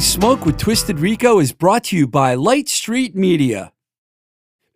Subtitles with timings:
[0.00, 3.72] Smoke with Twisted Rico is brought to you by Light Street Media.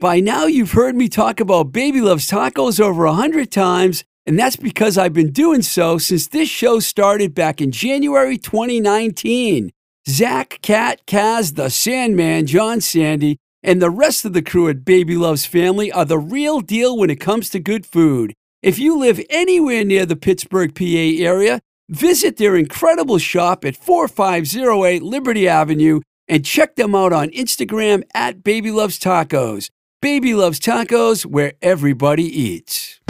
[0.01, 4.37] By now, you've heard me talk about Baby Loves Tacos over a hundred times, and
[4.37, 9.71] that's because I've been doing so since this show started back in January 2019.
[10.09, 15.17] Zach, Cat, Kaz, the Sandman, John Sandy, and the rest of the crew at Baby
[15.17, 18.35] Loves Family are the real deal when it comes to good food.
[18.61, 25.03] If you live anywhere near the Pittsburgh, PA area, Visit their incredible shop at 4508
[25.03, 29.69] Liberty Avenue and check them out on Instagram at Baby Loves Tacos.
[30.01, 33.01] Baby Loves Tacos, where everybody eats.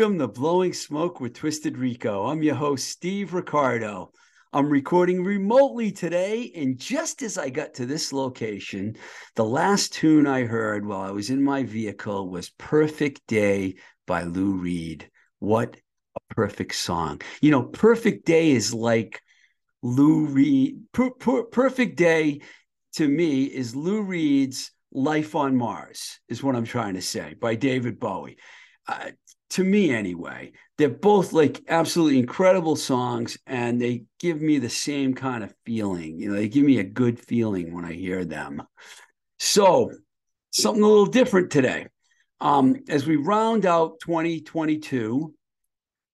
[0.00, 2.24] Welcome to Blowing Smoke with Twisted Rico.
[2.24, 4.12] I'm your host, Steve Ricardo.
[4.50, 8.96] I'm recording remotely today, and just as I got to this location,
[9.36, 13.74] the last tune I heard while I was in my vehicle was Perfect Day
[14.06, 15.10] by Lou Reed.
[15.38, 15.76] What
[16.16, 17.20] a perfect song.
[17.42, 19.20] You know, Perfect Day is like
[19.82, 20.80] Lou Reed.
[20.92, 22.40] Per, per, perfect Day
[22.94, 27.54] to me is Lou Reed's Life on Mars, is what I'm trying to say, by
[27.54, 28.38] David Bowie.
[28.88, 29.10] Uh,
[29.50, 30.52] to me anyway.
[30.78, 36.18] They're both like absolutely incredible songs and they give me the same kind of feeling.
[36.18, 38.62] You know, they give me a good feeling when I hear them.
[39.38, 39.90] So,
[40.50, 41.86] something a little different today.
[42.40, 45.34] Um, as we round out 2022,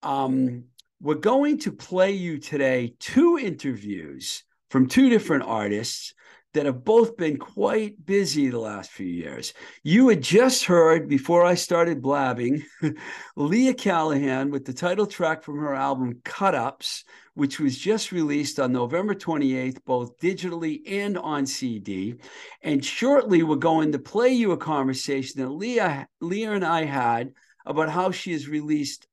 [0.03, 0.65] um,
[1.01, 6.15] we're going to play you today two interviews from two different artists
[6.57, 9.53] that have both been quite busy the last few years.
[9.83, 12.65] You had just heard, before I started blabbing,
[13.37, 17.05] Leah Callahan with the title track from her album Cut Ups,
[17.35, 22.15] which was just released on November 28th, both digitally and on CD.
[22.63, 27.35] And shortly, we're going to play you a conversation that Leah, Leah and I had
[27.67, 29.07] about how she has released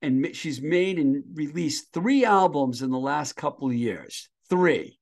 [0.00, 4.28] and she's made and released three albums in the last couple of years.
[4.48, 5.00] Three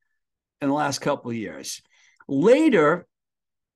[0.62, 1.82] in the last couple of years.
[2.28, 3.06] Later,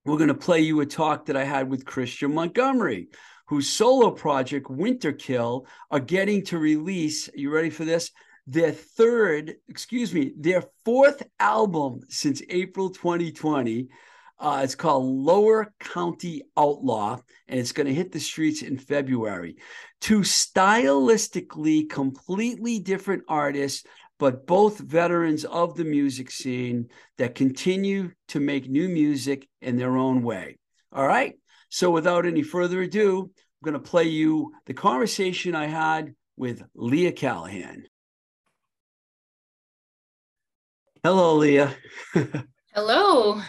[0.04, 3.08] we're going to play you a talk that I had with Christian Montgomery,
[3.48, 7.28] whose solo project, Winterkill, are getting to release.
[7.34, 8.12] You ready for this?
[8.46, 13.88] Their third, excuse me, their fourth album since April 2020.
[14.38, 17.18] Uh, it's called Lower County Outlaw,
[17.48, 19.56] and it's going to hit the streets in February.
[20.00, 23.84] Two stylistically completely different artists
[24.18, 29.96] but both veterans of the music scene that continue to make new music in their
[29.96, 30.56] own way.
[30.92, 31.34] All right.
[31.68, 36.62] So without any further ado, I'm going to play you the conversation I had with
[36.74, 37.84] Leah Callahan.
[41.02, 41.74] Hello, Leah.
[42.74, 43.40] Hello.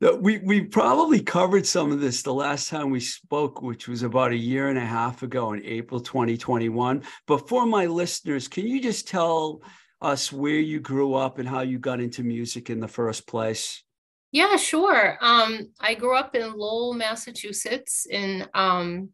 [0.00, 4.30] We we probably covered some of this the last time we spoke, which was about
[4.30, 7.02] a year and a half ago in April 2021.
[7.26, 9.60] But for my listeners, can you just tell
[10.00, 13.82] us where you grew up and how you got into music in the first place?
[14.30, 15.18] Yeah, sure.
[15.20, 19.10] Um, I grew up in Lowell, Massachusetts, and um,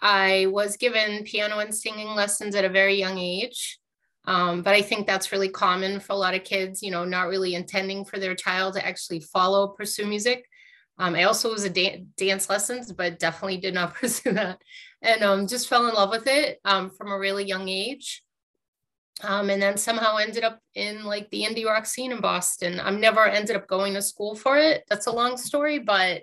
[0.00, 3.78] I was given piano and singing lessons at a very young age.
[4.26, 7.28] Um, but I think that's really common for a lot of kids, you know, not
[7.28, 10.44] really intending for their child to actually follow, pursue music.
[10.98, 14.60] Um, I also was a da- dance lessons, but definitely did not pursue that.
[15.00, 18.22] And um, just fell in love with it um, from a really young age
[19.22, 22.80] um, and then somehow ended up in like the indie rock scene in Boston.
[22.80, 24.84] I'm never ended up going to school for it.
[24.88, 26.22] That's a long story, but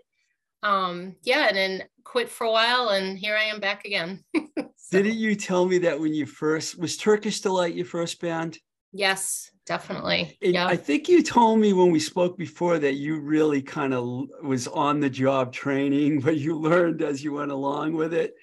[0.63, 4.23] um, yeah, and then quit for a while, and here I am back again.
[4.35, 4.67] so.
[4.91, 8.57] Didn't you tell me that when you first was Turkish Delight your first band?
[8.93, 10.37] Yes, definitely.
[10.41, 14.29] yeah, I think you told me when we spoke before that you really kind of
[14.41, 18.33] was on the job training, but you learned as you went along with it.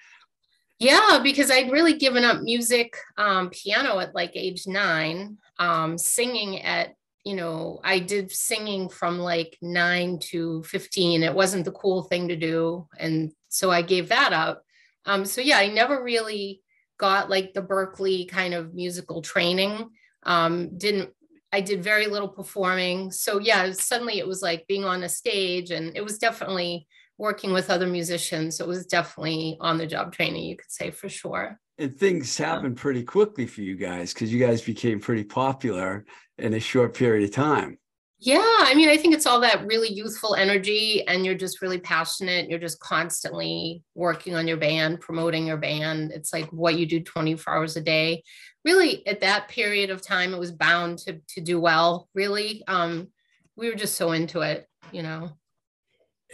[0.78, 6.60] Yeah, because I'd really given up music, um, piano at like age nine, um, singing
[6.62, 6.94] at,
[7.24, 11.22] you know, I did singing from like nine to 15.
[11.22, 12.88] It wasn't the cool thing to do.
[12.98, 14.62] And so I gave that up.
[15.06, 16.60] Um, so yeah, I never really
[16.98, 19.90] got like the Berklee kind of musical training.
[20.24, 21.10] Um, didn't
[21.52, 23.12] I did very little performing.
[23.12, 26.88] So yeah, suddenly it was like being on a stage and it was definitely
[27.18, 28.56] working with other musicians.
[28.56, 31.58] So it was definitely on the job training, you could say for sure.
[31.78, 36.04] And things happened pretty quickly for you guys because you guys became pretty popular
[36.38, 37.78] in a short period of time.
[38.20, 41.78] Yeah, I mean, I think it's all that really youthful energy, and you're just really
[41.78, 42.48] passionate.
[42.48, 46.10] You're just constantly working on your band, promoting your band.
[46.12, 48.22] It's like what you do 24 hours a day.
[48.64, 52.08] Really, at that period of time, it was bound to to do well.
[52.14, 53.08] Really, um,
[53.56, 55.36] we were just so into it, you know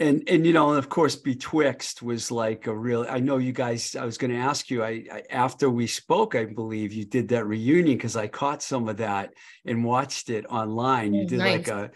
[0.01, 3.51] and and you know and of course betwixt was like a real i know you
[3.51, 7.05] guys i was going to ask you I, I, after we spoke i believe you
[7.05, 9.33] did that reunion because i caught some of that
[9.65, 11.13] and watched it online.
[11.13, 11.67] You oh, did nice.
[11.67, 11.91] like a,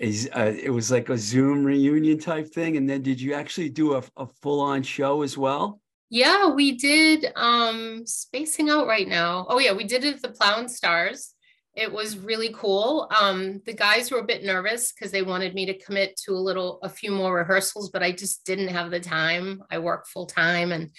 [0.00, 3.68] a, a, it was like a zoom reunion type thing and then did you actually
[3.68, 5.80] do a, a full-on show as well?
[6.08, 9.46] Yeah we did um spacing out right now.
[9.48, 11.34] Oh yeah we did it at the Plough and Stars
[11.80, 13.10] it was really cool.
[13.18, 16.34] Um, the guys were a bit nervous because they wanted me to commit to a
[16.34, 19.62] little, a few more rehearsals, but I just didn't have the time.
[19.70, 20.90] I work full time and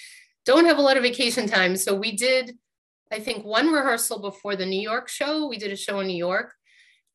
[0.44, 1.77] don't have a lot of vacation time.
[1.77, 2.58] So we did,
[3.12, 5.48] I think, one rehearsal before the New York show.
[5.48, 6.51] We did a show in New York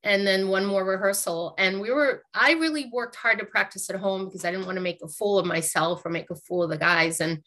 [0.05, 1.57] and then one more rehearsal.
[1.59, 4.77] And we were, I really worked hard to practice at home because I didn't want
[4.77, 7.21] to make a fool of myself or make a fool of the guys.
[7.21, 7.43] And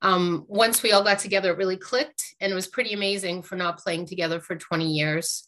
[0.00, 3.56] um, once we all got together, it really clicked and it was pretty amazing for
[3.56, 5.47] not playing together for 20 years.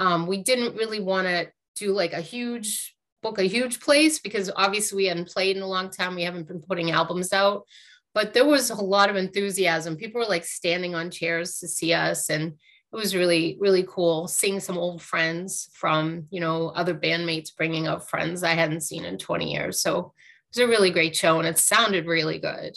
[0.00, 4.50] Um, we didn't really want to do like a huge book, a huge place because
[4.56, 6.14] obviously we hadn't played in a long time.
[6.14, 7.66] We haven't been putting albums out,
[8.14, 9.96] but there was a lot of enthusiasm.
[9.96, 12.54] People were like standing on chairs to see us and
[12.92, 17.86] it was really really cool seeing some old friends from you know other bandmates bringing
[17.86, 21.38] up friends i hadn't seen in 20 years so it was a really great show
[21.38, 22.76] and it sounded really good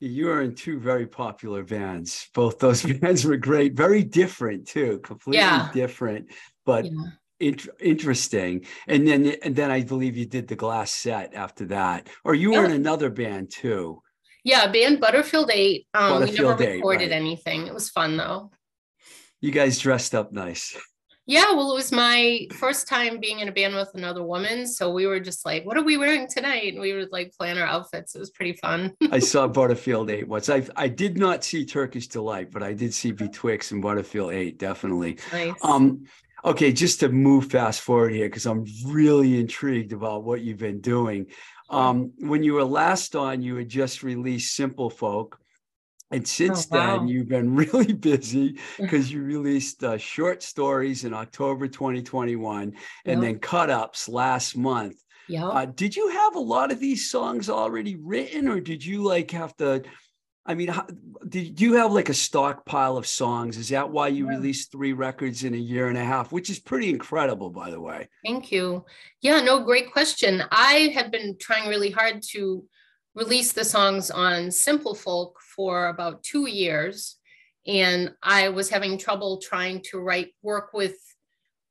[0.00, 2.28] you are in two very popular bands.
[2.34, 5.70] Both those bands were great, very different too, completely yeah.
[5.72, 6.30] different,
[6.64, 6.92] but yeah.
[7.40, 8.66] int- interesting.
[8.86, 12.58] And then, and then I believe you did the Glassette after that, or you yeah.
[12.60, 14.02] were in another band too.
[14.44, 15.86] Yeah, band Butterfield Eight.
[15.92, 17.16] Um, Butterfield we never recorded 8, right.
[17.16, 17.66] anything.
[17.66, 18.52] It was fun though.
[19.40, 20.76] You guys dressed up nice.
[21.28, 24.64] Yeah, well, it was my first time being in a band with another woman.
[24.64, 26.72] So we were just like, what are we wearing tonight?
[26.72, 28.14] And we would like plan our outfits.
[28.14, 28.92] It was pretty fun.
[29.10, 30.48] I saw Butterfield 8 once.
[30.48, 34.56] I I did not see Turkish Delight, but I did see Betwixt and Butterfield 8,
[34.56, 35.18] definitely.
[35.32, 35.54] Nice.
[35.62, 36.04] Um,
[36.44, 40.80] okay, just to move fast forward here, because I'm really intrigued about what you've been
[40.80, 41.26] doing.
[41.68, 45.40] Um, when you were last on, you had just released Simple Folk.
[46.10, 46.98] And since oh, wow.
[46.98, 53.22] then, you've been really busy because you released uh, short stories in October 2021 and
[53.22, 54.96] then cut ups last month.
[55.28, 55.46] Yeah.
[55.46, 59.32] Uh, did you have a lot of these songs already written, or did you like
[59.32, 59.82] have to
[60.48, 60.86] I mean, how,
[61.28, 63.56] did you have like a stockpile of songs?
[63.56, 64.36] Is that why you Yeah.
[64.36, 67.80] released three records in a year and a half, which is pretty incredible, by the
[67.80, 68.08] way?
[68.24, 68.84] Thank you.
[69.20, 70.44] Yeah, no, great question.
[70.52, 72.64] I have been trying really hard to
[73.16, 77.16] release the songs on Simple Folk for about two years.
[77.66, 80.96] And I was having trouble trying to write work with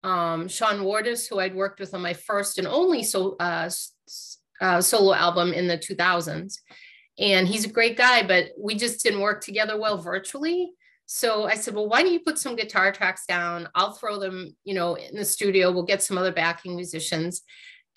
[0.04, 3.70] um, Sean Wardis, who I'd worked with on my first and only so, uh,
[4.60, 6.56] uh, solo album in the 2000s.
[7.18, 10.72] And he's a great guy, but we just didn't work together well virtually.
[11.06, 13.70] So I said, well, why don't you put some guitar tracks down?
[13.76, 15.72] I'll throw them, you know, in the studio.
[15.72, 17.44] We'll get some other backing musicians.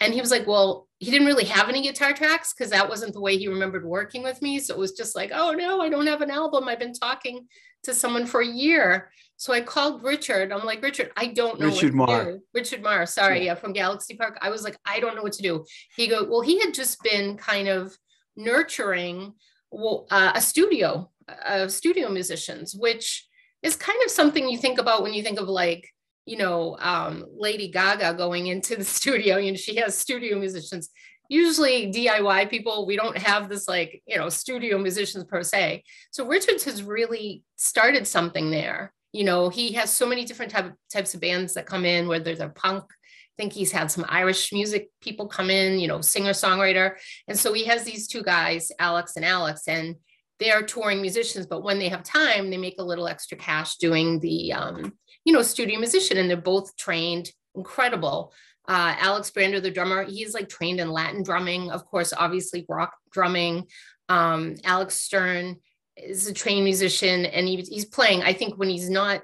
[0.01, 3.13] And he was like, well, he didn't really have any guitar tracks because that wasn't
[3.15, 4.59] the way he remembered working with me.
[4.61, 6.69] So it was just like, oh no, I don't have an album.
[6.69, 7.47] I've been talking
[7.85, 9.11] to someone for a year.
[9.37, 10.53] So I called Richard.
[10.53, 11.67] I'm like, Richard, I don't know.
[11.67, 12.25] Richard what to Marr.
[12.33, 13.45] do." Richard Marr, sorry, Yeah.
[13.47, 14.37] yeah, from Galaxy Park.
[14.41, 15.65] I was like, I don't know what to do.
[15.97, 17.97] He go, well, he had just been kind of
[18.37, 19.35] nurturing
[19.71, 21.11] well, uh, a studio
[21.47, 23.27] of studio musicians, which
[23.63, 25.87] is kind of something you think about when you think of like,
[26.29, 29.39] you know, um, Lady Gaga going into the studio.
[29.39, 30.91] You know, she has studio musicians.
[31.31, 35.85] Usually DIY people, we don't have this like, you know, studio musicians per se.
[36.11, 38.93] So Richards has really started something there.
[39.13, 42.35] You know, he has so many different type, types of bands that come in, whether
[42.35, 42.85] they're punk.
[42.85, 46.97] I think he's had some Irish music people come in, you know, singer songwriter.
[47.27, 49.97] And so he has these two guys, Alex and Alex, and
[50.39, 51.47] they are touring musicians.
[51.47, 54.95] But when they have time, they make a little extra cash doing the, um,
[55.29, 58.33] you know, studio musician, and they're both trained, incredible.
[58.67, 62.95] Uh, Alex Brander, the drummer, he's like trained in Latin drumming, of course, obviously rock
[63.13, 63.67] drumming.
[64.09, 65.57] Um, Alex Stern
[65.99, 68.23] is a trained musician, and he, he's playing.
[68.23, 69.23] I think when he's not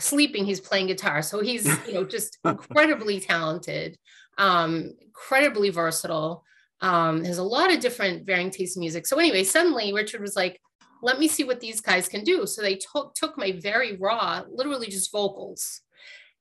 [0.00, 1.22] sleeping, he's playing guitar.
[1.22, 3.96] So he's, you know, just incredibly talented,
[4.38, 6.42] um, incredibly versatile.
[6.80, 9.06] Um, has a lot of different varying tastes in music.
[9.06, 10.60] So anyway, suddenly Richard was like,
[11.02, 12.46] let me see what these guys can do.
[12.46, 15.80] So they took took my very raw, literally just vocals.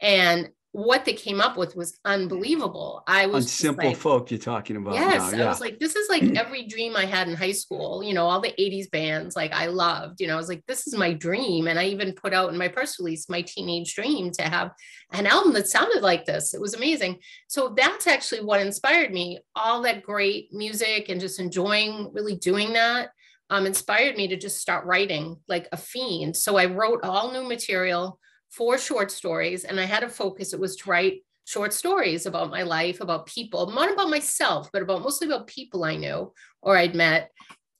[0.01, 3.01] And what they came up with was unbelievable.
[3.07, 5.37] I On was just Simple like, Folk, you're talking about Yes, now.
[5.37, 5.45] Yeah.
[5.45, 8.03] I was like, this is like every dream I had in high school.
[8.03, 10.21] You know, all the '80s bands, like I loved.
[10.21, 12.57] You know, I was like, this is my dream, and I even put out in
[12.57, 14.71] my press release my teenage dream to have
[15.13, 16.53] an album that sounded like this.
[16.53, 17.19] It was amazing.
[17.47, 19.39] So that's actually what inspired me.
[19.55, 23.09] All that great music and just enjoying really doing that
[23.49, 26.35] um, inspired me to just start writing like a fiend.
[26.35, 30.53] So I wrote all new material for short stories and I had a focus.
[30.53, 34.81] It was to write short stories about my life, about people, not about myself, but
[34.81, 37.31] about mostly about people I knew or I'd met.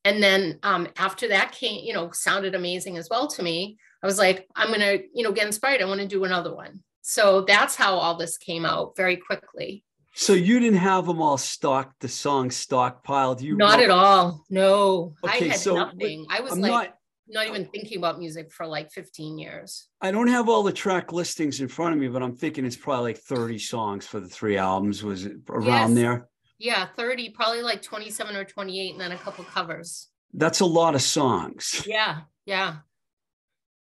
[0.05, 3.77] And then um, after that came, you know, sounded amazing as well to me.
[4.01, 5.81] I was like, I'm going to, you know, get inspired.
[5.81, 6.81] I want to do another one.
[7.01, 9.83] So that's how all this came out very quickly.
[10.19, 13.39] So you didn't have them all stocked, the song stockpiled.
[13.39, 14.43] You Not wrote- at all.
[14.49, 16.25] No, Okay, I had so nothing.
[16.27, 16.93] I was I'm like not.
[17.27, 19.87] not even thinking about music for like 15 years.
[20.01, 22.75] I don't have all the track listings in front of me, but I'm thinking it's
[22.75, 25.03] probably like 30 songs for the three albums.
[25.03, 25.93] Was it around Yes.
[25.93, 26.29] there?
[26.57, 30.07] Yeah, 30, probably like 27 or 28, and then a couple covers.
[30.33, 31.83] That's a lot of songs.
[31.87, 32.77] Yeah, yeah.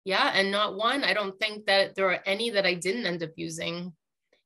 [0.05, 1.03] Yeah, and not one.
[1.03, 3.93] I don't think that there are any that I didn't end up using.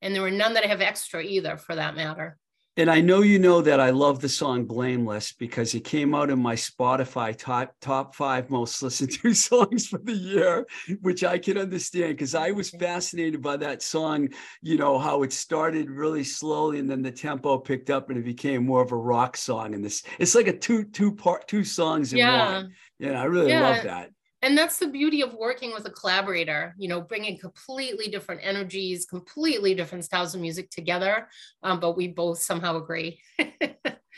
[0.01, 2.38] And there were none that I have extra either, for that matter.
[2.77, 6.29] And I know you know that I love the song Blameless because it came out
[6.29, 10.65] in my Spotify top top five most listened to songs for the year,
[11.01, 14.29] which I can understand because I was fascinated by that song,
[14.62, 18.24] you know, how it started really slowly and then the tempo picked up and it
[18.24, 19.75] became more of a rock song.
[19.75, 22.39] And this it's like a two two part two songs in Yeah.
[22.55, 22.72] one.
[23.00, 23.70] Yeah, I really Yeah.
[23.70, 24.12] love that.
[24.41, 29.05] And that's the beauty of working with a collaborator, you know, bringing completely different energies,
[29.05, 31.27] completely different styles of music together.
[31.62, 33.19] Um, but we both somehow agree.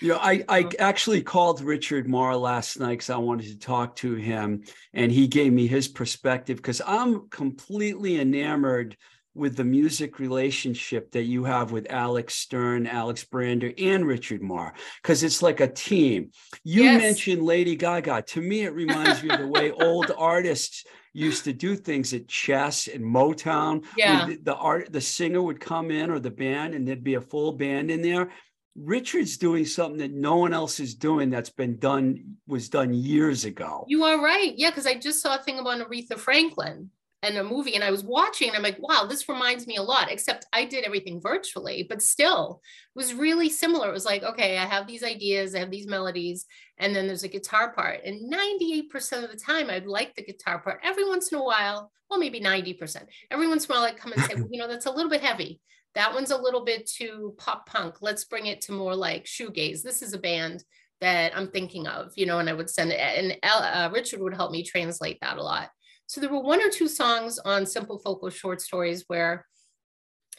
[0.02, 3.96] You know, I, I actually called Richard Marr last night because I wanted to talk
[3.98, 8.98] to him, and he gave me his perspective because I'm completely enamored
[9.36, 14.74] with the music relationship that you have with Alex Stern, Alex Brander, and Richard Marr
[15.02, 16.32] because it's like a team.
[16.64, 17.02] You Yes.
[17.02, 18.22] mentioned Lady Gaga.
[18.28, 22.28] To me, it reminds me of the way old artists used to do things at
[22.28, 23.86] chess and Motown.
[23.98, 24.26] Yeah.
[24.28, 27.22] the, the art the singer would come in or the band and there'd be a
[27.22, 28.32] full band in there
[28.76, 33.46] richard's doing something that no one else is doing that's been done was done years
[33.46, 34.52] ago You are right.
[34.58, 36.90] Yeah, because I just saw a thing about Aretha Franklin
[37.24, 39.82] and a movie, and I was watching, and I'm like, wow, this reminds me a
[39.82, 42.62] lot, except I did everything virtually, but still,
[42.94, 43.90] it was really similar.
[43.90, 46.46] It was like, okay, I have these ideas, I have these melodies,
[46.78, 48.02] and then there's a guitar part.
[48.04, 50.82] And 98% of the time, I'd like the guitar part.
[50.84, 53.06] Every once in a while, well, maybe 90%.
[53.32, 55.10] Every once in a while, I'd come and say, well, you know, that's a little
[55.10, 55.62] bit heavy.
[55.96, 58.02] That one's a little bit too pop punk.
[58.02, 59.82] Let's bring it to more like shoegaze.
[59.82, 60.64] This is a band
[61.00, 63.00] that I'm thinking of, you know, and I would send it.
[63.00, 65.70] And uh, Richard would help me translate that a lot.
[66.14, 69.48] So there were one or two songs on Simple Folk or Short Stories where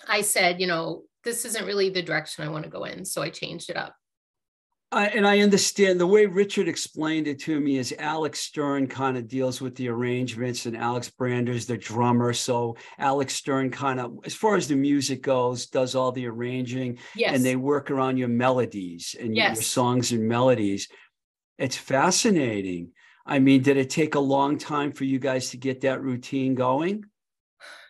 [0.06, 3.04] I said, you know, this isn't really the direction I want to go in.
[3.04, 3.92] So I changed it up.
[4.92, 9.16] I, and I understand the way Richard explained it to me is Alex Stern kind
[9.16, 12.32] of deals with the arrangements and Alex Brander's the drummer.
[12.32, 16.98] So Alex Stern kind of, as far as the music goes, does all the arranging
[17.16, 17.34] yes.
[17.34, 19.56] and they work around your melodies and yes.
[19.56, 20.86] your songs and melodies.
[21.58, 22.92] It's fascinating.
[23.26, 26.54] I mean, did it take a long time for you guys to get that routine
[26.54, 27.04] going?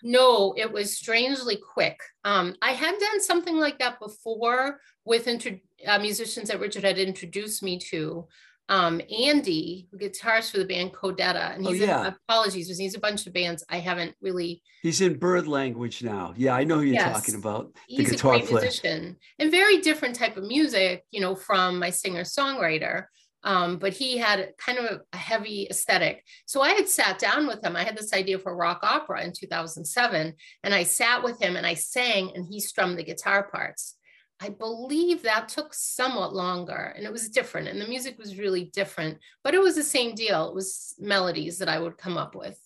[0.03, 1.99] No, it was strangely quick.
[2.25, 6.99] Um, I had done something like that before with inter- uh, musicians that Richard had
[6.99, 8.29] introduced me to.
[8.69, 12.09] Um, Andy, who guitars for the band Codetta, and oh, he's oh, yeah.
[12.09, 14.63] in, apologies, he's a bunch of bands I haven't really.
[14.83, 16.33] He's in bird language now.
[16.35, 17.13] Yeah, I know who you're yes.
[17.13, 17.75] talking about.
[17.75, 18.63] The he's guitar a great player.
[18.63, 23.07] musician and very different type of music, you know, from my singer songwriter.
[23.45, 26.25] Um, but he had kind of a heavy aesthetic.
[26.47, 27.77] So I had sat down with him.
[27.77, 30.33] I had this idea for rock opera in 2007,
[30.63, 33.97] and I sat with him and I sang, and he strummed the guitar parts.
[34.41, 38.65] I believe that took somewhat longer and it was different, and the music was really
[38.65, 40.49] different, but it was the same deal.
[40.49, 42.59] It was melodies that I would come up with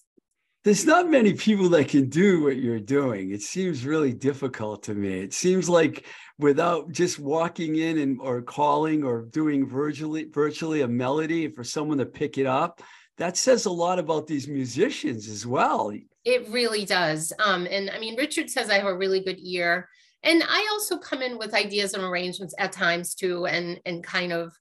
[0.64, 3.30] there's not many people that can do what you're doing.
[3.30, 5.20] It seems really difficult to me.
[5.20, 6.04] It seems like
[6.38, 11.98] without just walking in and or calling or doing virtually virtually a melody for someone
[11.98, 12.80] to pick it up,
[13.16, 15.92] that says a lot about these musicians as well.
[16.24, 17.32] It really does.
[17.44, 19.88] Um, and I mean, Richard says I have a really good ear.
[20.22, 24.32] And I also come in with ideas and arrangements at times too, and and kind
[24.32, 24.52] of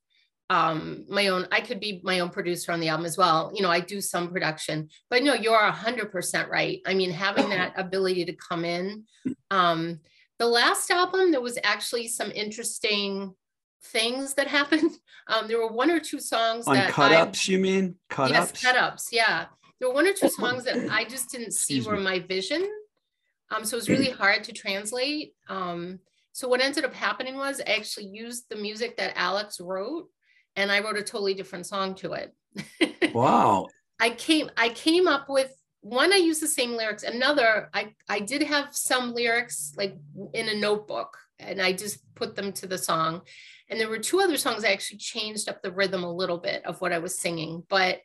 [0.49, 3.61] um my own i could be my own producer on the album as well you
[3.61, 8.23] know i do some production but no you're 100% right i mean having that ability
[8.23, 9.03] to come in
[9.51, 9.99] um
[10.39, 13.33] the last album there was actually some interesting
[13.85, 14.91] things that happened.
[15.27, 17.95] Um there were one or two songs on that cut ups you mean?
[18.09, 18.63] Cut yes, ups?
[18.63, 19.45] Cut ups yeah.
[19.79, 22.67] There were one or two songs that i just didn't see were my vision.
[23.51, 25.33] Um so it was really hard to translate.
[25.49, 25.99] Um
[26.33, 30.07] so what ended up happening was I actually used the music that Alex wrote
[30.55, 32.33] and I wrote a totally different song to it.
[33.13, 33.67] wow.
[33.99, 37.03] I came I came up with one I used the same lyrics.
[37.03, 39.95] Another I I did have some lyrics like
[40.33, 43.21] in a notebook and I just put them to the song.
[43.69, 46.65] And there were two other songs I actually changed up the rhythm a little bit
[46.65, 47.99] of what I was singing, but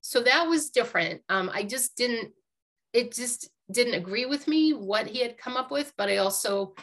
[0.00, 1.22] so that was different.
[1.28, 2.32] Um, I just didn't
[2.92, 6.74] it just didn't agree with me what he had come up with, but I also,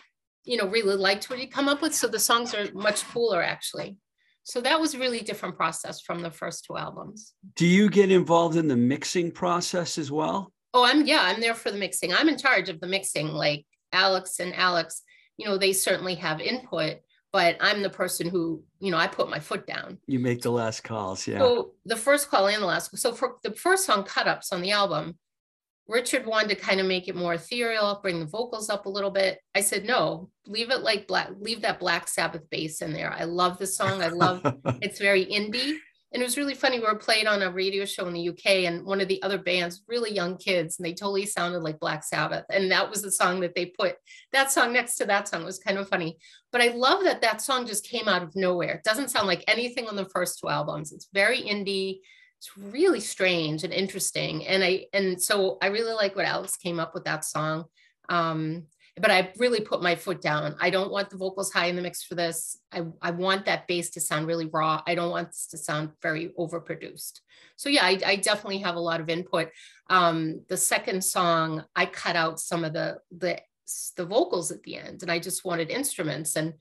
[0.43, 1.95] you know, really liked what he'd come up with.
[1.95, 3.97] So the songs are much cooler actually.
[4.45, 7.33] So that was really different process from the first two albums.
[7.55, 10.53] Do you get involved in the mixing process as well?
[10.71, 12.13] Oh, I'm yeah, I'm there for the mixing.
[12.13, 13.29] I'm in charge of the mixing.
[13.29, 15.01] Like Alex and Alex,
[15.37, 16.97] you know, they certainly have input,
[17.33, 19.97] but I'm the person who, you know, I put my foot down.
[20.05, 21.39] You make the last calls, yeah.
[21.39, 22.95] So the first call and the last.
[22.99, 25.17] So for the first song, Cut Ups on the album,
[25.87, 29.11] Richard wanted to kind of make it more ethereal, bring the vocals up a little
[29.11, 29.39] bit.
[29.53, 33.11] I said, no, leave it like black, leave that Black Sabbath bass in there.
[33.11, 34.01] I love the song.
[34.01, 34.41] I love
[34.81, 35.77] it's very indie.
[36.15, 36.79] And it was really funny.
[36.79, 39.37] We were played on a radio show in the UK, and one of the other
[39.37, 42.45] bands, really young kids, and they totally sounded like Black Sabbath.
[42.49, 43.95] And that was the song that they put
[44.31, 46.17] that song next to that song it was kind of funny.
[46.53, 48.75] But I love that that song just came out of nowhere.
[48.75, 50.93] It doesn't sound like anything on the first two albums.
[50.93, 51.99] It's very indie
[52.45, 54.45] it's really strange and interesting.
[54.45, 57.65] And I and so I really like what Alex came up with that song.
[58.09, 58.63] Um,
[58.97, 60.55] but I really put my foot down.
[60.61, 62.57] I don't want the vocals high in the mix for this.
[62.71, 64.81] I, I want that bass to sound really raw.
[64.87, 67.19] I don't want this to sound very overproduced.
[67.57, 69.49] So yeah, I, I definitely have a lot of input.
[69.89, 73.39] Um, the second song, I cut out some of the the
[73.97, 76.35] the vocals at the end, and I just wanted instruments.
[76.35, 76.53] And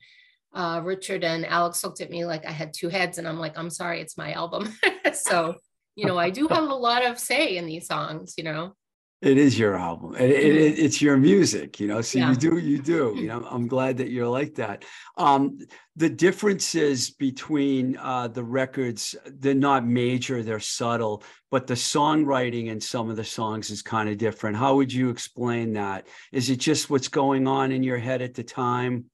[0.53, 3.57] uh, Richard and Alex looked at me like I had two heads, and I'm like,
[3.57, 4.73] I'm sorry, it's my album.
[5.13, 5.55] so
[5.95, 8.75] you know, I do have a lot of say in these songs, you know.
[9.21, 10.13] It is your album.
[10.15, 10.85] It, it, mm-hmm.
[10.85, 12.01] it's your music, you know.
[12.01, 12.29] So yeah.
[12.29, 13.13] you do, you do.
[13.15, 14.83] You know, I'm glad that you're like that.
[15.17, 15.57] Um,
[15.95, 22.81] the differences between uh, the records, they're not major, they're subtle, but the songwriting in
[22.81, 24.57] some of the songs is kind of different.
[24.57, 26.07] How would you explain that?
[26.33, 29.05] Is it just what's going on in your head at the time?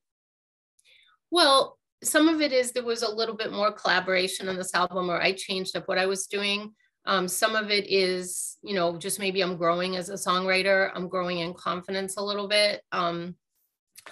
[1.30, 5.10] Well, some of it is there was a little bit more collaboration on this album
[5.10, 6.74] or I changed up what I was doing.
[7.06, 10.92] Um, some of it is, you know, just maybe I'm growing as a songwriter.
[10.94, 12.82] I'm growing in confidence a little bit.
[12.92, 13.36] Um,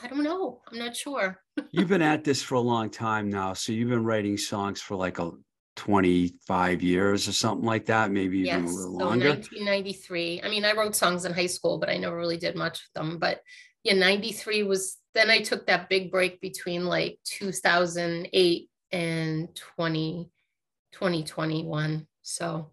[0.04, 0.62] I don't know.
[0.72, 1.42] I'm not sure.
[1.72, 3.54] you've been at this for a long time now.
[3.54, 5.32] So you've been writing songs for like a
[5.76, 8.58] 25 years or something like that, maybe yes.
[8.58, 9.30] even a little longer.
[9.30, 10.42] So 1993.
[10.44, 12.94] I mean, I wrote songs in high school, but I never really did much with
[13.02, 13.18] them.
[13.18, 13.42] But
[13.84, 20.30] yeah, 93 was then I took that big break between like 2008 and 20,
[20.92, 22.08] 2021.
[22.22, 22.72] So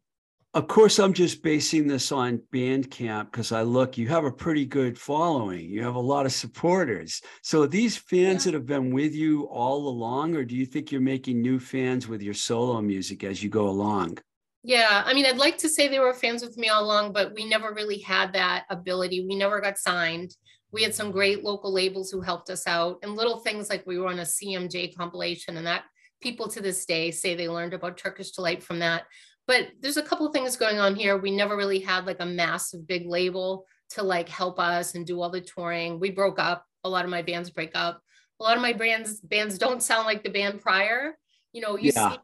[0.56, 4.64] of course, I'm just basing this on Bandcamp because I look, you have a pretty
[4.64, 5.68] good following.
[5.68, 7.20] You have a lot of supporters.
[7.42, 8.52] So these fans yeah.
[8.52, 12.08] that have been with you all along, or do you think you're making new fans
[12.08, 14.16] with your solo music as you go along?
[14.62, 17.34] Yeah, I mean, I'd like to say they were fans with me all along, but
[17.34, 19.26] we never really had that ability.
[19.28, 20.34] We never got signed.
[20.72, 23.98] We had some great local labels who helped us out, and little things like we
[23.98, 25.84] were on a CMJ compilation, and that
[26.20, 29.04] people to this day say they learned about Turkish Delight from that
[29.46, 31.16] but there's a couple of things going on here.
[31.16, 35.20] We never really had like a massive big label to like help us and do
[35.20, 36.00] all the touring.
[36.00, 36.64] We broke up.
[36.84, 38.00] A lot of my bands break up.
[38.40, 41.16] A lot of my bands bands don't sound like the band prior.
[41.52, 42.12] You know, you yeah.
[42.12, 42.18] see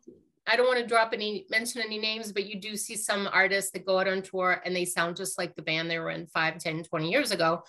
[0.47, 3.71] I don't want to drop any mention any names, but you do see some artists
[3.73, 6.27] that go out on tour and they sound just like the band they were in
[6.27, 7.63] 5, 10, 20 years ago.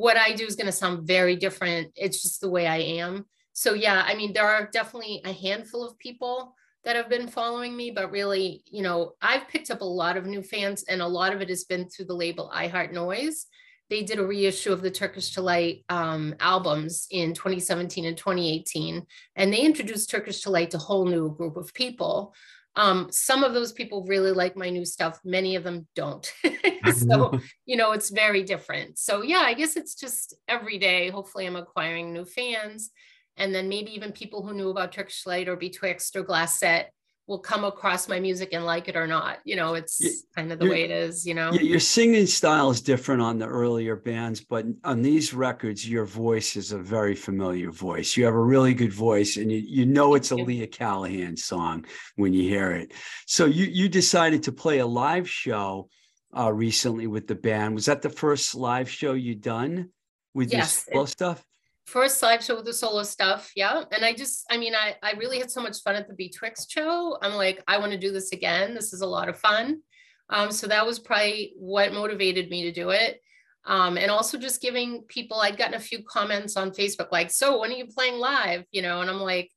[0.00, 1.92] What I do is going to sound very different.
[1.94, 3.26] It's just the way I am.
[3.52, 7.76] So yeah, I mean, there are definitely a handful of people that have been following
[7.76, 11.06] me, but really, you know, I've picked up a lot of new fans and a
[11.06, 13.44] lot of it has been through the label I Heart Noise.
[13.90, 19.04] They did a reissue of the Turkish Delight um, albums in 2017 and 2018,
[19.36, 22.32] and they introduced Turkish Delight to a whole new group of people.
[22.76, 26.32] Um, some of those people really like my new stuff, many of them don't.
[26.94, 28.98] so, you know, it's very different.
[28.98, 31.10] So, yeah, I guess it's just every day.
[31.10, 32.90] Hopefully, I'm acquiring new fans
[33.36, 36.86] and then maybe even people who knew about Turkish Delight or Betwixt or Glassette
[37.30, 39.38] will come across my music and like it or not.
[39.44, 41.52] You know, it's yeah, kind of the way it is, you know.
[41.52, 46.56] Your singing style is different on the earlier bands, but on these records, your voice
[46.56, 48.16] is a very familiar voice.
[48.16, 51.86] You have a really good voice and you, you know it's a Leah Callahan song
[52.16, 52.92] when you hear it.
[53.26, 55.88] So you you decided to play a live show
[56.36, 57.76] uh, recently with the band.
[57.76, 59.90] Was that the first live show you done
[60.34, 61.44] with yes, your stuff?
[61.90, 63.82] First live show with the solo stuff yeah.
[63.90, 66.70] And i just i mean i i really had so much fun at the betwixt
[66.70, 67.18] show.
[67.20, 68.74] I'm like i want to do this again.
[68.74, 69.80] This is a lot of fun.
[70.28, 73.20] Um, so that was probably what motivated me to do it.
[73.64, 77.60] Um, and also just giving people i'd gotten a few comments on facebook like so
[77.60, 78.64] when are you playing live?
[78.70, 79.50] You know and i'm like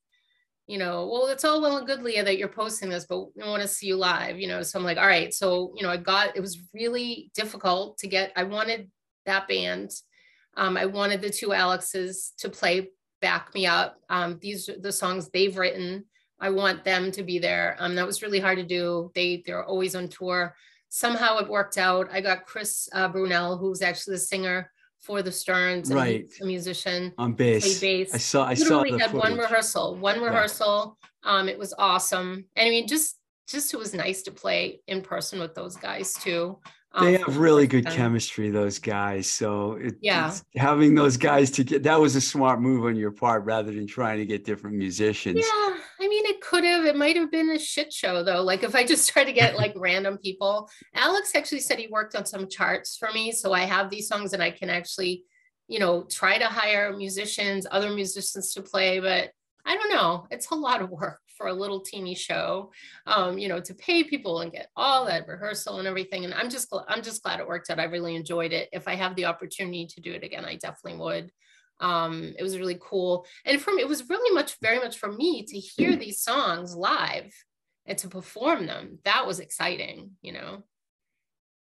[0.67, 3.43] you know well it's all well and good leah that you're posting this but we
[3.43, 4.63] want to see you live you know.
[4.63, 5.31] So i'm like all right.
[5.33, 8.89] So you know i got it was really difficult to get i wanted
[9.25, 9.91] that band
[10.55, 12.89] um, I wanted the two Alexes to play
[13.21, 13.97] Back Me Up.
[14.09, 16.05] Um, these are the songs they've written.
[16.39, 17.75] I want them to be there.
[17.79, 19.11] Um, that was really hard to do.
[19.15, 20.55] They, they're always on tour.
[20.89, 22.09] Somehow it worked out.
[22.11, 26.25] I got Chris uh, Brunel, who's actually the singer for the Sterns, and right.
[26.41, 27.79] a musician on bass.
[27.79, 28.13] bass.
[28.13, 28.45] I saw.
[28.45, 28.97] I Literally saw.
[28.99, 29.29] had footage.
[29.29, 29.95] one rehearsal.
[29.95, 30.97] One rehearsal.
[31.23, 32.45] Um, it was awesome.
[32.55, 36.13] And I mean, just just it was nice to play in person with those guys
[36.13, 36.59] too
[36.99, 40.33] they um, have really good chemistry those guys so it, yeah.
[40.55, 43.87] having those guys to get that was a smart move on your part rather than
[43.87, 45.37] trying to get different musicians.
[45.39, 48.63] Yeah i mean it could have it might have been a shit show though like
[48.63, 50.69] if i just try to get like random people.
[50.93, 54.33] Alex actually said he worked on some charts for me so i have these songs
[54.33, 55.23] and i can actually
[55.67, 59.31] you know try to hire musicians other musicians to play but
[59.65, 62.71] i don't know it's a lot of work for a little teeny show,
[63.05, 66.23] um, you know, to pay people and get all that rehearsal and everything.
[66.23, 67.81] And I'm just, I'm just glad it worked out.
[67.81, 68.69] I really enjoyed it.
[68.71, 71.31] If I have the opportunity to do it again, I definitely would.
[71.81, 73.25] Um, it was really cool.
[73.43, 77.33] And from, it was really much, very much for me to hear these songs live
[77.85, 78.99] and to perform them.
[79.03, 80.63] That was exciting, you know?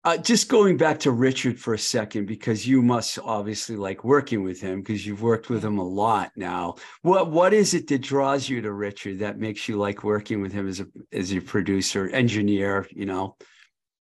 [0.05, 4.43] Uh, just going back to Richard for a second, because you must obviously like working
[4.43, 6.75] with him because you've worked with him a lot now.
[7.01, 10.53] What what is it that draws you to Richard that makes you like working with
[10.53, 12.87] him as a as a producer, engineer?
[12.91, 13.35] You know.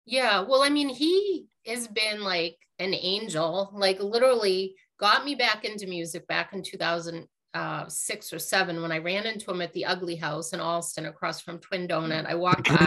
[0.05, 5.65] Yeah, well, I mean, he has been like an angel, like literally got me back
[5.65, 9.73] into music back in 2000 uh, six or seven when I ran into him at
[9.73, 12.27] the Ugly House in Allston across from Twin Donut.
[12.27, 12.85] I walked by.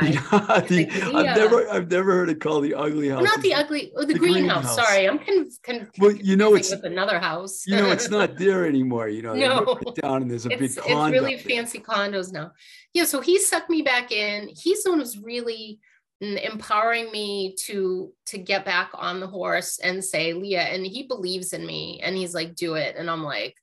[0.67, 3.23] the, like, I've never, I've never heard it called the Ugly House.
[3.23, 4.75] not the Ugly, oh, the, the Greenhouse.
[4.75, 7.65] Green Sorry, I'm con, con, well, you know, it's with another house.
[7.65, 9.07] you know, it's not there anymore.
[9.07, 11.17] You know, no, down and there's a it's, big condo.
[11.17, 12.51] It's really fancy condos now.
[12.93, 14.49] Yeah, so he sucked me back in.
[14.55, 15.79] He's the one who's really
[16.21, 21.53] empowering me to to get back on the horse and say leah and he believes
[21.53, 23.55] in me and he's like do it and i'm like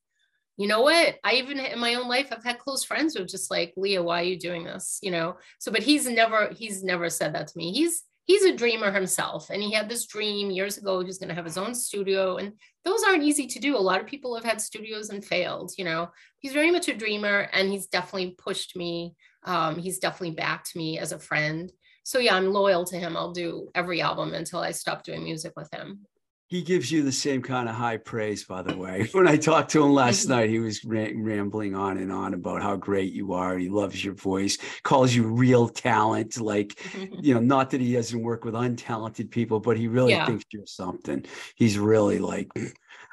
[0.57, 1.17] you know what?
[1.23, 4.03] I even in my own life, I've had close friends who are just like, Leah,
[4.03, 4.99] why are you doing this?
[5.03, 7.73] You know, so, but he's never, he's never said that to me.
[7.73, 9.51] He's, he's a dreamer himself.
[9.51, 12.39] And he had this dream years ago, he was going to have his own studio.
[12.39, 12.53] And
[12.85, 13.77] those aren't easy to do.
[13.77, 16.97] A lot of people have had studios and failed, you know, he's very much a
[16.97, 19.15] dreamer and he's definitely pushed me.
[19.45, 21.71] Um, he's definitely backed me as a friend.
[22.03, 23.17] So yeah, I'm loyal to him.
[23.17, 26.07] I'll do every album until I stop doing music with him.
[26.49, 29.09] He gives you the same kind of high praise, by the way.
[29.13, 30.31] When I talked to him last Mm-hmm.
[30.31, 33.59] night, he was rambling on and on about how great you are.
[33.59, 36.39] He loves your voice, calls you real talent.
[36.41, 36.79] Like,
[37.21, 40.27] you know, not that he doesn't work with untalented people, but he really Yeah.
[40.27, 41.25] thinks you're something.
[41.57, 42.49] He's really like.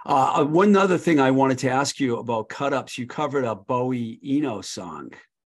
[0.05, 2.97] Uh, one other thing I wanted to ask you about cut ups.
[2.97, 5.11] You covered a Bowie Eno song.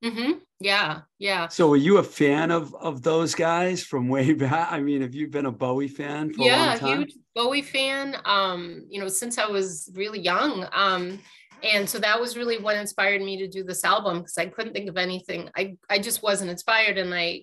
[0.04, 1.50] hmm Yeah, yeah.
[1.50, 4.72] So, are you a fan of of those guys from way back?
[4.72, 7.00] I mean, have you been a Bowie fan for a yeah long time?
[7.00, 11.20] huge bowie fan um you know since i was really young um
[11.63, 14.74] and so that was really what inspired me to do this album because i couldn't
[14.74, 17.41] think of anything i i just wasn't inspired and i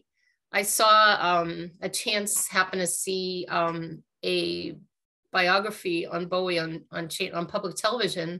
[0.52, 4.76] i saw um a chance happen to see um a
[5.32, 8.38] biography on bowie on on on public television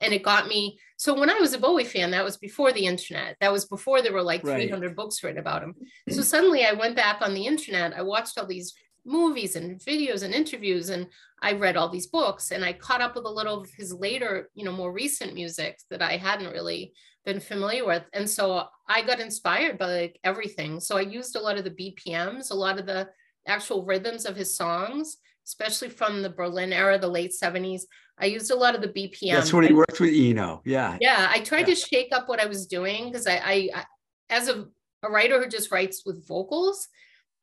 [0.00, 2.86] and it got me so when i was a bowie fan that was before the
[2.86, 4.68] internet that was before there were like Right.
[4.68, 5.74] 300 books written about him
[6.08, 7.96] so suddenly I went back on the internet.
[7.96, 8.74] I watched all these
[9.04, 11.06] movies and videos and interviews, and
[11.42, 12.50] I read all these books.
[12.50, 15.78] And I caught up with a little of his later, you know, more recent music
[15.90, 16.92] that I hadn't really
[17.24, 18.04] been familiar with.
[18.12, 20.80] And so I got inspired by like everything.
[20.80, 23.08] So I used a lot of the BPMs, a lot of the
[23.46, 27.82] actual rhythms of his songs, especially from the Berlin era, the late 70s.
[28.18, 29.32] I used a lot of the BPM.
[29.32, 30.60] That's when he worked with Eno.
[30.64, 30.98] Yeah.
[31.00, 31.74] yeah i tried Yeah.
[31.74, 33.84] to shake up what i was doing because I, I I
[34.28, 34.66] as a,
[35.02, 36.86] a writer who just writes with vocals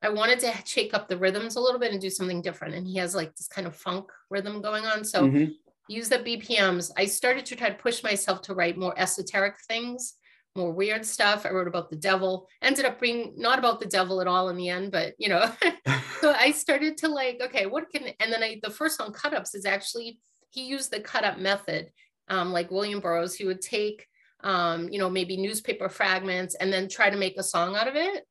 [0.03, 2.85] i wanted to shake up the rhythms a little bit and do something different and
[2.87, 5.53] he has like this kind of funk rhythm going on so Mhm.
[5.89, 10.13] use the bpms i started to try to push myself to write more esoteric things
[10.57, 14.19] more weird stuff i wrote about the devil ended up being not about the devil
[14.19, 15.49] at all in the end but you know
[16.21, 19.33] so I started to like, okay, what can, and then I, the first song cut
[19.33, 21.91] ups is actually, he used the cut up method,
[22.29, 24.05] um, like William Burroughs, he would take,
[24.43, 27.95] um, you know, maybe newspaper fragments and then try to make a song out of
[27.95, 28.25] it.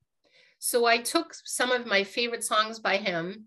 [0.58, 3.44] So I took some of my favorite songs by him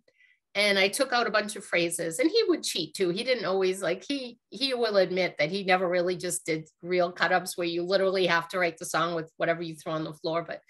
[0.55, 3.09] and I took out a bunch of phrases and he would cheat too.
[3.09, 7.11] He didn't always like, he, he will admit that he never really just did real
[7.11, 10.03] cut ups where you literally have to write the song with whatever you throw on
[10.03, 10.43] the floor.
[10.47, 10.61] But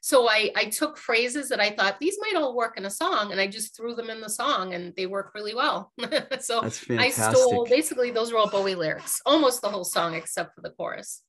[0.00, 3.30] so I, I took phrases that I thought these might all work in a song
[3.30, 5.92] and I just threw them in the song and they work really well.
[6.40, 10.62] so I stole basically those were all Bowie lyrics, almost the whole song except for
[10.62, 11.22] the chorus.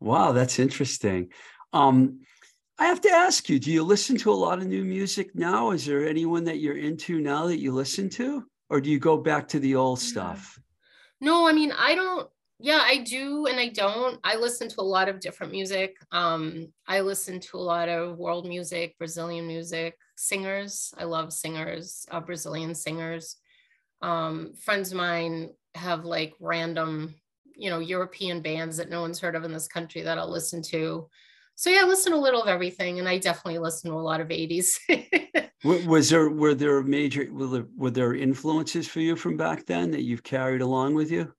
[0.00, 1.32] Wow, that's interesting.
[1.72, 2.20] Um,
[2.78, 5.70] I have to ask you, do you listen to a lot of new music now?
[5.70, 8.44] Is there anyone that you're into now that you listen to?
[8.68, 10.58] Or do you go back to the old stuff?
[11.20, 14.18] No, I mean, I don't, yeah, I do and I don't.
[14.24, 15.96] I listen to a lot of different music.
[16.10, 20.92] Um, I listen to a lot of world music, Brazilian music, singers.
[20.98, 23.36] I love singers, uh, Brazilian singers.
[24.02, 27.14] Um, friends of mine have like random,
[27.54, 30.62] you know, European bands that no one's heard of in this country that I'll listen
[30.62, 31.08] to.
[31.56, 33.98] So yeah, I listen to a little of everything, and I definitely listen to a
[33.98, 34.78] lot of 80s.
[35.64, 39.92] Was there were there major were there, were there influences for you from back then
[39.92, 41.32] that you've carried along with you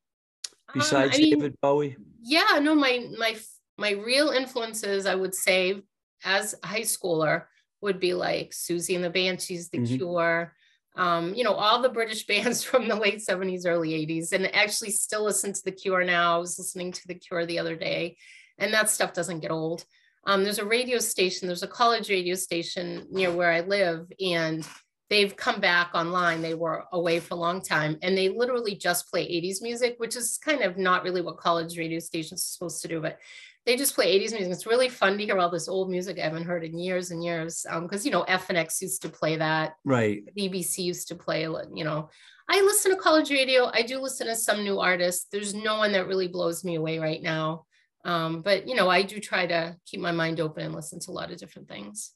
[0.69, 1.95] Um, besides I mean, David Bowie?
[2.21, 3.37] yeah no my my
[3.77, 5.83] my real influences i would say
[6.23, 7.45] as a high schooler
[7.81, 9.97] would be like Siouxsie and the banshees the Mhm.
[9.97, 10.55] cure
[10.97, 14.91] um, you know all the british bands from the late 70s early 80s and actually
[14.91, 18.17] still listen to the cure now i was listening to the cure the other day
[18.57, 19.85] and that stuff doesn't get old
[20.25, 24.67] um, there's a radio station there's a college radio station near where i live and
[25.09, 26.41] they've come back online.
[26.41, 30.15] They were away for a long time and they literally just play 80s music, which
[30.15, 33.19] is kind of not really what college radio stations are supposed to do, but
[33.65, 34.51] they just play 80s music.
[34.51, 37.23] It's really fun to hear all this old music I haven't heard in years and
[37.23, 37.65] years.
[37.69, 40.23] Um, because you know, FNX used to play that, Right.
[40.37, 42.09] BBC used to play, you know.
[42.47, 43.71] I listen to college radio.
[43.73, 45.25] I do listen to some new artists.
[45.31, 47.65] There's no one that really blows me away right now.
[48.05, 51.11] Um, but you know, I do try to keep my mind open and listen to
[51.11, 52.11] a lot of different things.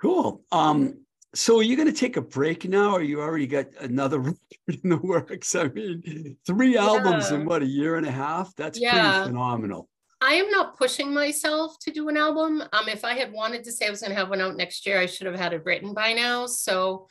[0.00, 0.42] Cool.
[0.52, 4.18] Um, so are you going to take a break now, or you already got another
[4.20, 4.36] record
[4.82, 5.54] in the works?
[5.54, 8.54] I mean, three albums in what a year and a half?
[8.56, 9.10] That's Yeah.
[9.10, 9.88] pretty phenomenal.
[10.22, 12.62] I am not pushing myself to do an album.
[12.72, 14.84] Um, if I had wanted to say I was going to have one out next
[14.84, 16.44] year, I should have had it written by now.
[16.44, 17.08] So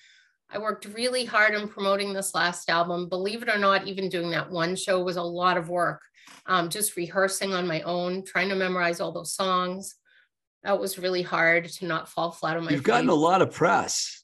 [0.52, 3.10] I worked really hard on promoting this last album.
[3.10, 6.02] Believe it or not, even doing that one show was a lot of work.
[6.46, 9.96] Um, just rehearsing on my own, trying to memorize all those songs.
[10.64, 13.52] That was really hard to not fall flat on my You've gotten a lot of
[13.52, 14.24] press.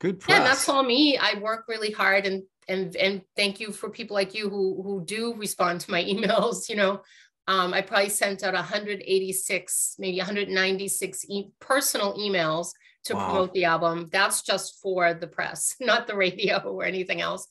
[0.00, 0.34] Good press.
[0.34, 1.16] Yeah, and that's all me.
[1.18, 5.04] I work really hard and and and thank you for people like you who who
[5.04, 7.00] do respond to my emails, you know.
[7.48, 12.70] Um, I probably sent out 186, maybe 196 e- personal emails
[13.04, 13.24] to Wow.
[13.26, 14.08] promote the album.
[14.10, 17.46] That's just for the press, not the radio or anything else.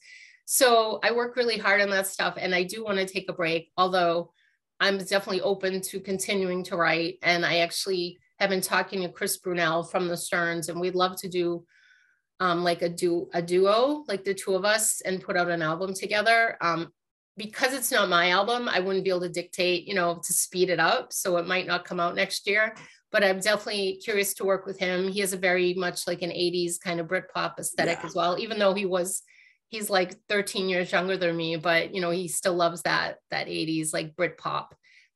[0.46, 3.34] So I work really hard on that stuff and I do want to take a
[3.34, 4.32] break, although
[4.80, 7.18] I'm definitely open to continuing to write.
[7.24, 11.16] And I actually have been talking to Chris Brunel from the Stearns, and we'd love
[11.22, 11.66] to do
[12.40, 15.62] um, like a du a duo, like the two of us, and put out an
[15.62, 16.58] album together.
[16.60, 16.92] Um,
[17.38, 20.70] because it's not my album, I wouldn't be able to dictate, you know, to speed
[20.70, 21.12] it up.
[21.12, 22.76] So it might not come out next year.
[23.12, 25.10] But I'm definitely curious to work with him.
[25.10, 28.08] He has a very much like an 80s kind of Britpop aesthetic yeah.
[28.08, 29.22] as well, even though he was
[29.70, 33.48] he's like 13 years younger than me, but you know, he still loves that that
[33.48, 34.68] 80s like Britpop.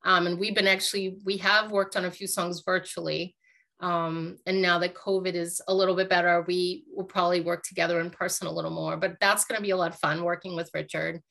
[0.06, 3.36] Um, and we've been actually we have worked on a few songs virtually.
[3.82, 8.02] Um, and now that COVID is a little bit better, we will probably work together
[8.02, 8.98] in person a little more.
[8.98, 11.22] But that's going to be a lot of fun working with Richard.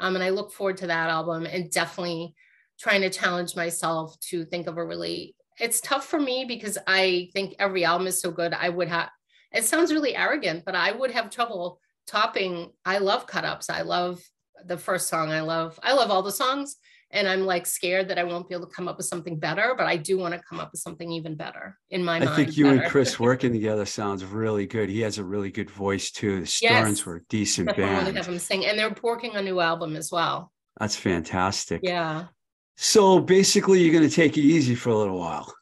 [0.00, 2.34] Um, and I look forward to that album and definitely
[2.78, 5.34] trying to challenge myself to think of a really.
[5.60, 8.54] It's tough for me because I think every album is so good.
[8.54, 9.10] I would have.
[9.52, 12.70] It sounds really arrogant, but I would have trouble topping.
[12.84, 13.70] I love cut ups.
[13.70, 14.20] I love
[14.64, 15.30] the first song.
[15.30, 15.78] I love.
[15.82, 16.76] I love all the songs
[17.10, 19.74] and I'm like scared that I won't be able to come up with something better,
[19.76, 22.30] but I do want to come up with something even better in my I mind.
[22.30, 22.82] I think you better.
[22.82, 24.88] and Chris working together sounds really good.
[24.90, 26.40] He has a really good voice too.
[26.40, 27.90] The Starnes yes, were a decent band.
[27.90, 30.52] I want to have him sing, and they're working on a new album as well.
[30.78, 31.80] That's fantastic.
[31.82, 32.26] Yeah.
[32.76, 35.52] So basically, you're going to take it easy for a little while.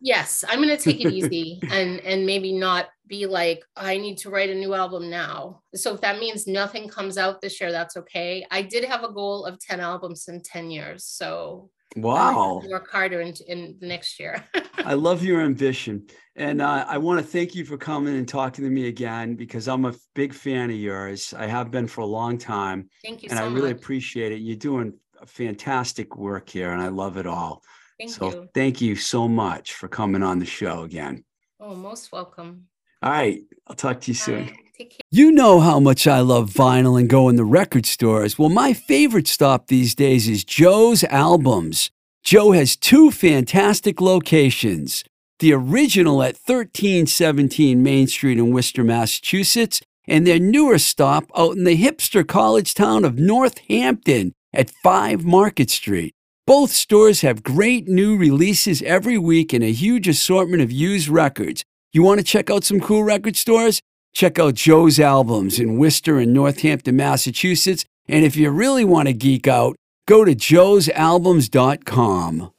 [0.00, 4.18] Yes, I'm going to take it easy and and maybe not be like I need
[4.18, 5.62] to write a new album now.
[5.74, 8.44] So if that means nothing comes out this year, that's okay.
[8.50, 11.04] I did have a goal of 10 albums in 10 years.
[11.04, 12.62] So wow.
[12.68, 14.44] Work harder in, in the next year.
[14.78, 16.06] I love your ambition.
[16.36, 19.68] And uh, I want to thank you for coming and talking to me again because
[19.68, 21.34] I'm a big fan of yours.
[21.36, 22.88] I have been for a long time.
[23.04, 23.82] Thank you and so I really much.
[23.82, 24.36] appreciate it.
[24.36, 24.94] You're doing
[25.26, 27.62] fantastic work here and I love it all.
[28.02, 28.48] Thank so you.
[28.52, 31.22] thank you so much for coming on the show again.
[31.60, 32.66] Oh, most welcome.
[33.00, 33.42] All right.
[33.68, 34.46] I'll talk to you soon.
[34.76, 34.98] Take care.
[35.12, 38.38] You know how much I love vinyl and going to record stores.
[38.38, 41.90] Well, my favorite stop these days is Joe's Albums.
[42.24, 45.04] Joe has two fantastic locations
[45.38, 51.64] the original at 1317 Main Street in Worcester, Massachusetts, and their newer stop out in
[51.64, 56.14] the hipster college town of Northampton at 5 Market Street.
[56.44, 61.62] Both stores have great new releases every week and a huge assortment of used records.
[61.92, 63.80] You want to check out some cool record stores?
[64.12, 67.84] Check out Joe's Albums in Worcester and Northampton, Massachusetts.
[68.08, 69.76] And if you really want to geek out,
[70.08, 72.50] go to joe'salbums.com.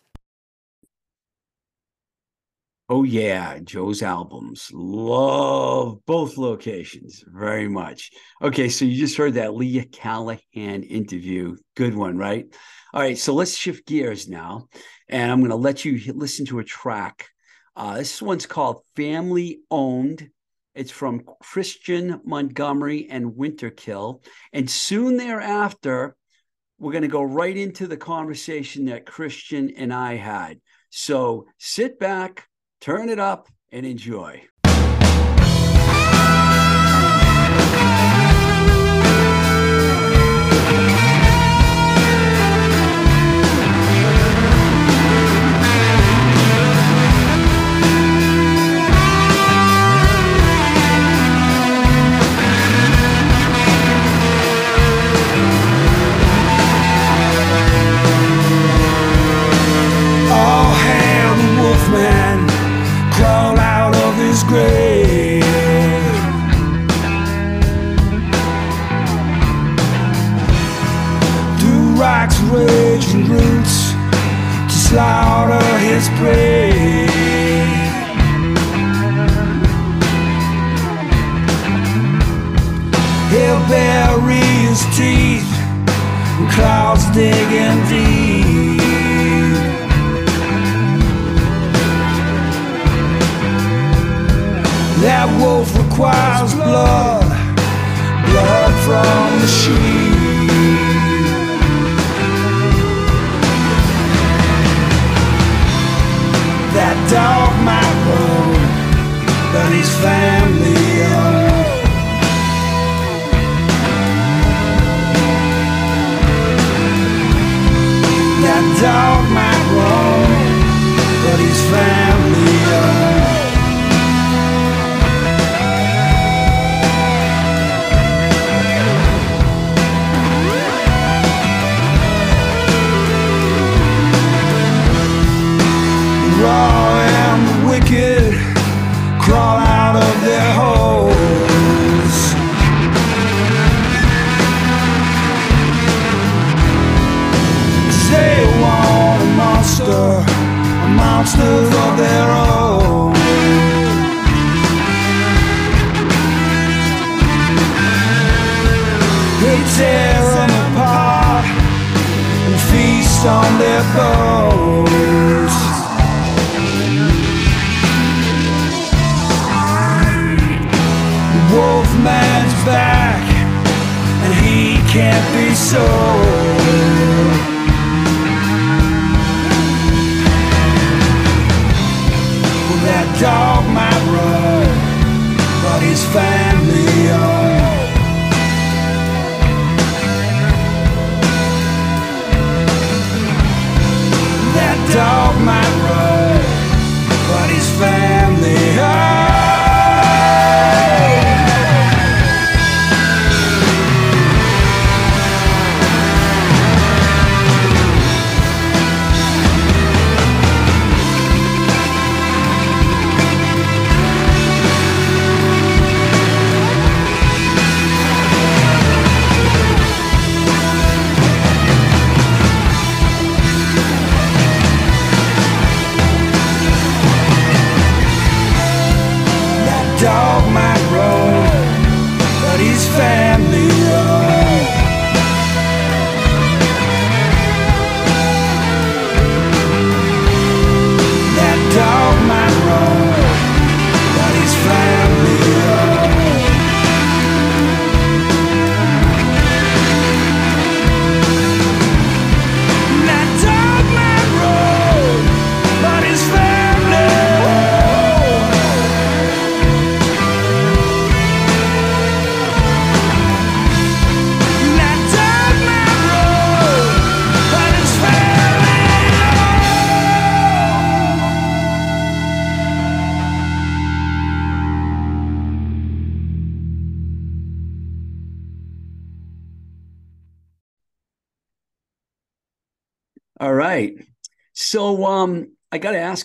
[2.90, 4.70] Oh, yeah, Joe's Albums.
[4.72, 8.12] Love both locations very much.
[8.42, 11.58] Okay, so you just heard that Leah Callahan interview.
[11.76, 12.46] Good one, right?
[12.94, 14.68] All right, so let's shift gears now.
[15.10, 17.28] And I'm going to let you listen to a track
[17.76, 20.30] uh, this one's called Family Owned.
[20.76, 24.24] It's from Christian Montgomery and Winterkill.
[24.52, 26.16] And soon thereafter,
[26.80, 30.60] we're going to go right into the conversation that Christian and I had.
[30.90, 32.48] So sit back,
[32.82, 34.44] turn it up, and enjoy.
[64.54, 64.83] Monsters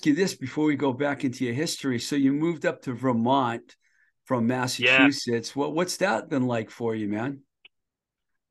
[0.08, 1.98] you this before we go back into your history.
[1.98, 3.76] So you moved up to Vermont
[4.24, 5.54] from Massachusetts.
[5.54, 7.40] What what's that been like for you, man?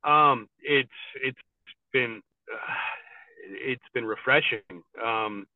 [0.04, 0.88] Um, it's
[1.22, 1.38] it's
[1.92, 2.74] been uh,
[3.64, 4.62] it's been refreshing.
[5.04, 5.46] Um,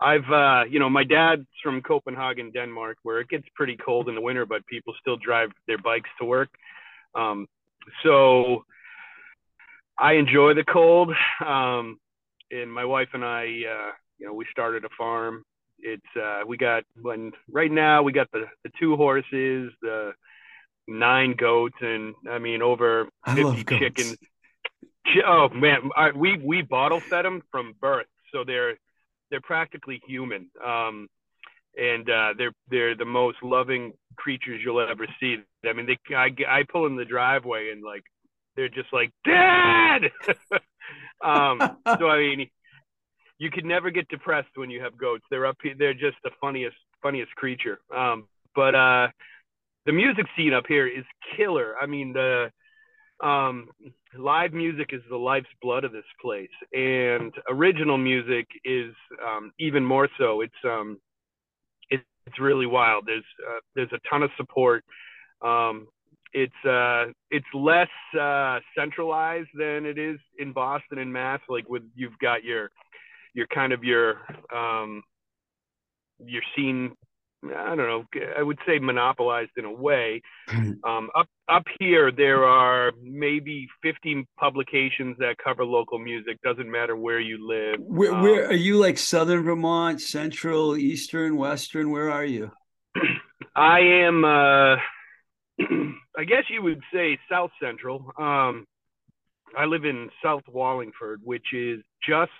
[0.00, 4.14] I've uh, you know my dad's from Copenhagen, Denmark, where it gets pretty cold in
[4.14, 6.50] the winter, but people still drive their bikes to work.
[7.14, 7.46] Um,
[8.02, 8.64] so
[9.98, 11.12] I enjoy the cold.
[11.44, 11.98] Um,
[12.50, 13.92] and my wife and I, uh,
[14.22, 15.42] you know, we started a farm.
[15.80, 20.12] It's uh, we got when right now we got the the two horses, the
[20.86, 24.16] nine goats, and I mean over I fifty chickens.
[25.04, 28.76] Chi- Oh man, I, we we bottle fed them from birth, so they're
[29.30, 30.50] they're practically human.
[30.64, 31.08] Um,
[31.76, 35.38] and uh, they're they're the most loving creatures you'll ever see.
[35.66, 38.04] I mean, they I, I pull in the driveway and like
[38.54, 40.02] they're just like dad.
[41.24, 41.58] um,
[41.98, 42.50] so I mean,
[43.42, 45.24] you could never get depressed when you have goats.
[45.28, 45.74] They're up here.
[45.76, 47.80] They're just the funniest funniest creature.
[47.94, 49.08] Um, but uh,
[49.84, 51.04] the music scene up here is
[51.36, 51.74] killer.
[51.82, 52.52] I mean the
[53.20, 53.68] um,
[54.16, 59.84] live music is the life's blood of this place, and original music is um, even
[59.84, 60.42] more so.
[60.42, 61.00] It's um,
[61.90, 63.06] it, it's really wild.
[63.06, 64.84] There's uh, there's a ton of support.
[65.44, 65.88] Um,
[66.32, 67.90] it's uh, it's less
[68.20, 71.40] uh, centralized than it is in Boston and Mass.
[71.48, 72.70] Like with you've got your
[73.34, 74.20] your kind of your
[74.54, 75.02] um,
[76.24, 76.92] your scene.
[77.44, 78.04] I don't know.
[78.38, 80.22] I would say monopolized in a way.
[80.84, 86.40] Um, up up here, there are maybe 50 publications that cover local music.
[86.42, 87.80] Doesn't matter where you live.
[87.80, 88.78] Where, Um, where are you?
[88.78, 91.90] Like Southern Vermont, Central, Eastern, Western?
[91.90, 92.52] Where are you?
[93.56, 94.24] I am.
[94.24, 94.76] Uh,
[96.16, 98.12] I guess you would say South Central.
[98.18, 98.66] Um,
[99.56, 102.30] I live in South Wallingford, which is just,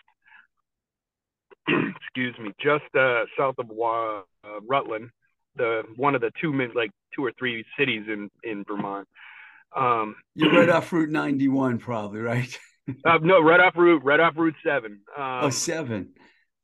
[1.96, 4.22] excuse me, just uh, south of uh,
[4.68, 5.10] Rutland,
[5.56, 9.08] the one of the two like two or three cities in in Vermont.
[9.76, 12.58] Um, You're right off Route 91, probably, right?
[13.06, 15.00] uh, no, right off Route, right off Route Seven.
[15.16, 16.10] Um, oh, seven.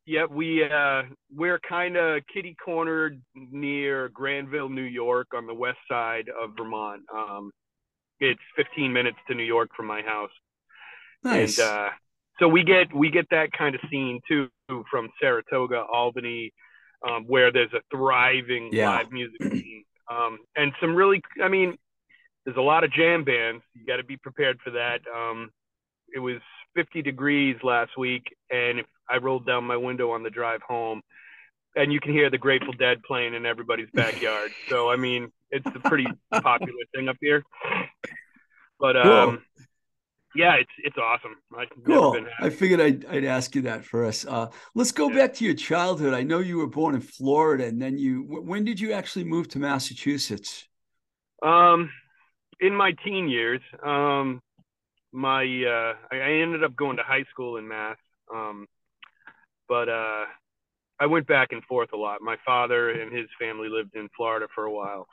[0.05, 1.03] Yeah, we uh,
[1.35, 7.03] we're kind of kitty cornered near Granville, New York, on the west side of Vermont.
[7.15, 7.51] Um,
[8.19, 10.31] it's 15 minutes to New York from my house,
[11.23, 11.59] Nice.
[11.59, 11.89] and uh,
[12.41, 14.49] so we get we get that kind of scene too
[14.91, 16.53] from Saratoga, Albany,
[17.09, 18.91] um, where there's a thriving Yeah.
[18.91, 21.77] live music scene, um, and some really, I mean,
[22.45, 23.63] there's a lot of jam bands.
[23.75, 25.01] You got to be prepared for that.
[25.07, 25.51] Um,
[26.15, 26.41] it was
[26.75, 31.03] 50 degrees last week, and if I rolled down my window on the drive home,
[31.77, 34.53] and you can hear the Grateful Dead playing in everybody's backyard.
[34.69, 36.07] so I mean, it's a pretty
[36.43, 37.43] popular thing up here.
[38.81, 39.39] But Cool.
[40.35, 41.37] Yeah, it's it's awesome.
[41.57, 42.29] I've Cool.
[42.39, 44.27] I figured I'd, I'd ask you that first.
[44.27, 45.15] Uh, let's go Yeah.
[45.15, 46.13] back to your childhood.
[46.13, 48.23] I know you were born in Florida, and then you.
[48.25, 50.67] When did you actually move to Massachusetts?
[51.43, 51.91] Um,
[52.61, 54.43] in my teen years, um,
[55.13, 57.97] my uh, I, I ended up going to high school in Mass.
[58.35, 58.67] Um,
[59.69, 60.25] but uh,
[61.01, 62.23] I went back and forth a lot.
[62.23, 65.07] My father and his family lived in Florida for a while.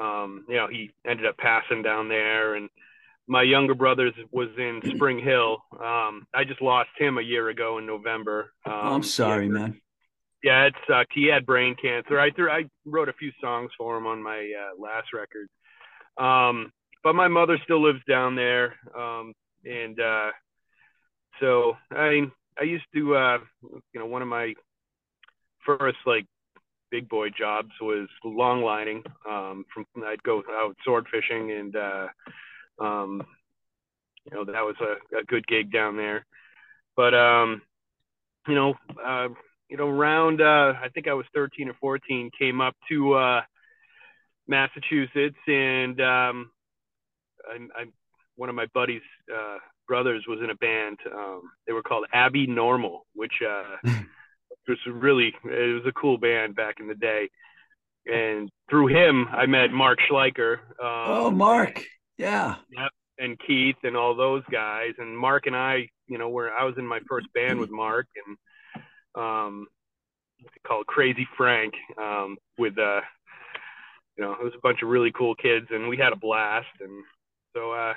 [0.00, 2.68] Um, you know, he ended up passing down there, and
[3.26, 5.58] my younger brother was in Spring Hill.
[5.72, 8.52] Um, I just lost him a year ago in November.
[8.66, 9.80] Um, Oh, I'm sorry, yeah, man.
[10.42, 11.12] yeah, it sucked.
[11.14, 12.20] He had brain cancer.
[12.20, 15.48] I threw, I wrote a few songs for him on my uh, last record.
[16.18, 16.70] Um,
[17.02, 19.32] but my mother still lives down there, um,
[19.64, 20.30] and uh,
[21.40, 22.22] so I
[22.58, 23.38] I used to uh,
[23.92, 24.54] you know one of my
[25.66, 26.26] first like
[26.90, 29.02] big boy jobs was long lining.
[29.28, 32.06] Um, from I'd go out sword fishing, and uh,
[32.80, 33.22] um,
[34.24, 36.24] you know that was a, a good gig down there.
[36.96, 37.62] But um,
[38.48, 39.28] you know, uh,
[39.68, 43.40] you know, around uh, I think I was 13 or 14, came up to uh,
[44.46, 46.50] Massachusetts, and um,
[47.48, 47.84] I, I
[48.36, 49.02] one of my buddies'
[49.32, 49.58] uh,
[49.88, 50.98] brothers was in a band.
[51.12, 53.76] Um, they were called Abbey Normal, which uh,
[54.68, 57.28] was really it was a cool band back in the day.
[58.06, 60.58] And through him, I met Mark Schleicher.
[60.78, 61.82] Um, Oh, Mark.
[62.18, 62.56] Yeah.
[62.70, 62.90] Yep.
[63.18, 64.92] and Keith and all those guys.
[64.98, 68.06] And Mark and I, you know, were I was in my first band with Mark
[68.26, 68.36] and
[69.14, 69.66] um
[70.66, 73.00] called Crazy Frank, um, with uh
[74.16, 76.66] you know, it was a bunch of really cool kids and we had a blast
[76.80, 77.04] and
[77.54, 77.94] so uh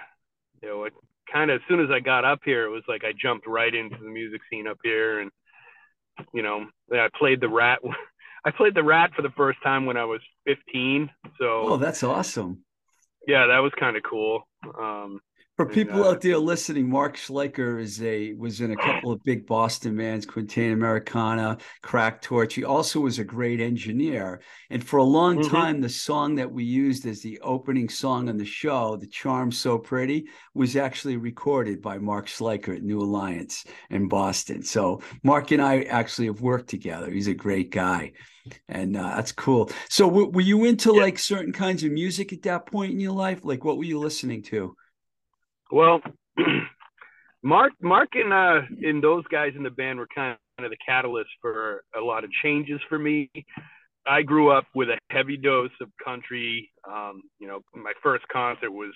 [0.62, 0.94] you know, it
[1.32, 3.74] kind of as soon as I got up here it was like I jumped right
[3.74, 5.32] into the music scene up here and
[6.34, 7.80] you know, I played the rat
[8.46, 11.10] I played the rat for the first time when I was 15.
[11.38, 12.64] So Oh, that's awesome.
[13.28, 14.48] Yeah, that was kind of cool.
[14.80, 15.22] Um
[15.58, 19.12] For And, people uh, out there listening, Mark Schleicher is a was in a couple
[19.12, 22.54] of big Boston bands, Quintain Americana, Crack Torch.
[22.54, 24.42] He also was a great engineer.
[24.70, 25.42] And for a long Mhm.
[25.42, 29.52] time, the song that we used as the opening song on the show, "The Charm
[29.52, 34.62] So Pretty," was actually recorded by Mark Schleicher at New Alliance in Boston.
[34.62, 37.10] So Mark and I actually have worked together.
[37.12, 38.14] He's a great guy.
[38.70, 39.72] And uh, that's cool.
[39.90, 41.02] So, w- were you into Yeah.
[41.02, 43.42] like certain kinds of music at that point in your life?
[43.44, 44.76] Like, what were you listening to?
[45.72, 46.02] Well,
[47.44, 51.30] Mark, Mark, and uh, and those guys in the band were kind of the catalyst
[51.42, 53.30] for a lot of changes for me.
[54.08, 56.72] I grew up with a heavy dose of country.
[56.90, 58.94] Um, you know, my first concert was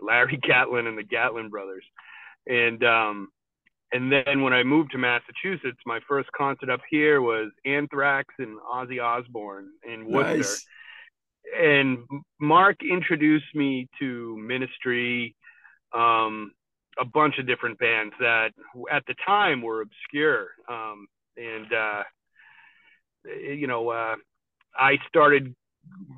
[0.00, 1.84] Larry Gatlin and the Gatlin Brothers,
[2.46, 3.28] and um,
[3.92, 8.58] and then when I moved to Massachusetts, my first concert up here was Anthrax and
[8.60, 10.66] Ozzy Osbourne in Worcester Nice.
[11.60, 11.98] and
[12.40, 15.34] Mark introduced me to Ministry,
[15.94, 16.52] um,
[17.00, 18.50] a bunch of different bands that
[18.92, 20.48] at the time were obscure.
[20.68, 22.02] Um, and, uh,
[23.24, 24.16] you know, uh,
[24.76, 25.54] I started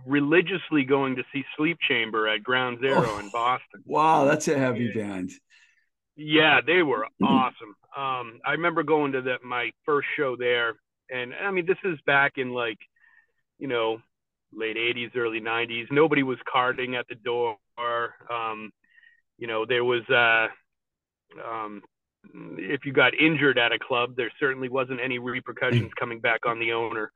[0.07, 3.18] religiously going to see Sleep Chamber at Ground Zero Oh.
[3.18, 3.83] in Boston.
[3.87, 5.31] Wow, that's a heavy band.
[6.16, 7.75] Yeah, they were awesome.
[7.97, 10.75] Um, I remember going to the, my first show there,
[11.11, 12.79] and I mean, this is back in like,
[13.59, 13.99] you know,
[14.53, 15.87] late '80s, early '90s.
[15.91, 17.57] Nobody was carding at the door.
[18.31, 18.73] Um,
[19.39, 20.49] you know, there was, uh,
[21.45, 21.83] um,
[22.59, 26.59] if you got injured at a club, there certainly wasn't any repercussions coming back on
[26.59, 27.11] the owner.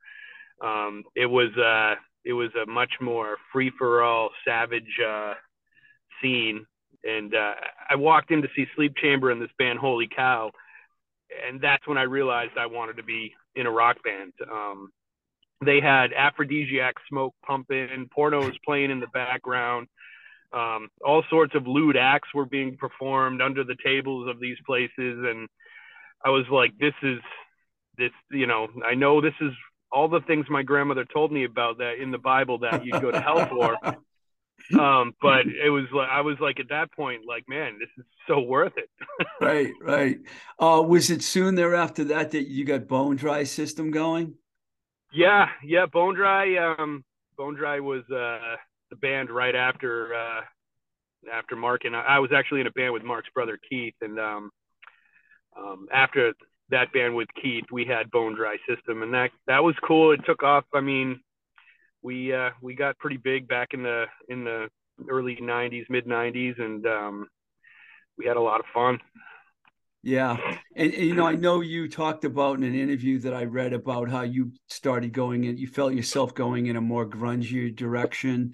[0.63, 1.95] Um, it was, uh,
[2.25, 5.33] it was a much more free for all, savage uh,
[6.21, 6.65] scene
[7.03, 7.53] and uh,
[7.89, 10.51] I walked in to see Sleep Chamber and this band Holy Cow,
[11.47, 14.33] and that's when I realized I wanted to be in a rock band.
[14.51, 14.89] Um,
[15.65, 19.87] they had aphrodisiac smoke pumping, porno pornos playing in the background,
[20.53, 24.91] um, all sorts of lewd acts were being performed under the tables of these places,
[24.97, 25.47] and
[26.25, 27.19] I was like, "This is
[27.97, 29.51] this, you know, I know this is."
[29.89, 33.09] All the things my grandmother told me about that in the Bible that you'd go
[33.09, 33.77] to hell for,
[34.79, 38.05] um but it was like i was like at that point like man this is
[38.27, 38.89] so worth it
[39.41, 40.17] right, right.
[40.59, 44.35] Uh, was it soon thereafter that that you got Bone Dry System going?
[45.13, 47.03] yeah yeah bone dry um
[47.37, 48.55] bone dry was uh
[48.89, 50.41] the band right after uh
[51.33, 54.19] after mark and I, I was actually in a band with mark's brother keith and
[54.19, 54.51] um
[55.57, 56.33] um after
[56.69, 60.11] that band with keith we had bone dry system and that that was cool.
[60.11, 61.19] It took off i mean
[62.01, 64.67] we uh we got pretty big back in the in the
[65.09, 67.27] early 90s mid 90s and um
[68.17, 68.99] we had a lot of fun
[70.03, 70.37] Yeah,
[70.75, 73.73] and, and, you know, I know you talked about in an interview that I read
[73.73, 75.57] about how you started going in.
[75.57, 78.53] You felt yourself going in a more grungy direction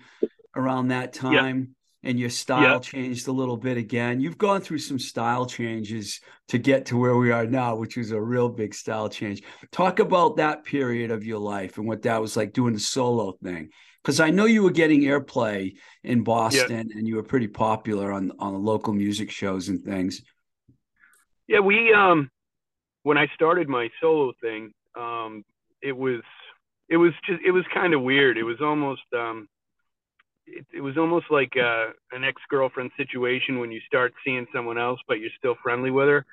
[0.55, 1.75] around that time.
[2.05, 4.19] and your style changed a little bit again.
[4.19, 6.19] You've gone through some style changes
[6.49, 9.41] to get to where we are now, which was a real big style change.
[9.71, 13.37] Talk about that period of your life and what that was like doing the solo
[13.41, 13.69] thing.
[14.03, 18.33] Because I know you were getting airplay in Boston and you were pretty popular on
[18.37, 20.21] on the local music shows and things.
[21.53, 22.31] Yeah, we um
[23.03, 25.45] when I started my solo thing, um
[25.83, 26.21] it was
[26.89, 28.39] it was just it was kind of weird.
[28.39, 29.47] It was almost um
[30.47, 34.99] it, it was almost like uh, an ex-girlfriend situation when you start seeing someone else
[35.07, 36.25] but you're still friendly with her.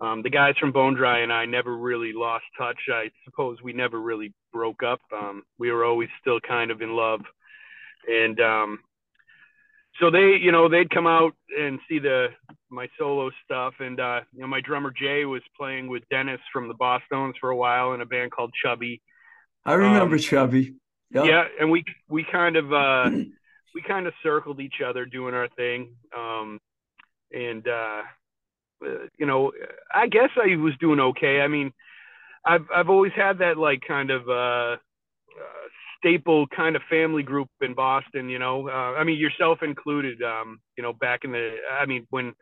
[0.00, 2.78] Um, the guys from Bone Dry and I never really lost touch.
[2.90, 5.00] I suppose we never really broke up.
[5.12, 7.20] Um, we were always still kind of in love,
[8.08, 8.78] and um,
[10.00, 12.28] so they, you know, they'd come out and see the
[12.70, 16.68] my solo stuff, and uh, you know, my drummer Jay was playing with Dennis from
[16.68, 19.00] the Boston's for a while in a band called Chubby.
[19.64, 20.74] I remember Um, Chubby.
[21.10, 21.24] Yep.
[21.26, 23.10] Yeah, and we we kind of uh,
[23.74, 26.58] we kind of circled each other doing our thing, um,
[27.32, 28.02] and uh,
[28.84, 29.52] uh, you know,
[29.94, 31.40] I guess I was doing okay.
[31.40, 31.72] I mean,
[32.44, 34.76] I've I've always had that like kind of uh, uh,
[36.04, 38.28] staple kind of family group in Boston.
[38.28, 40.22] You know, uh, I mean yourself included.
[40.22, 42.34] Um, you know, back in the, I mean when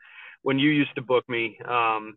[0.43, 2.17] when you used to book me, um,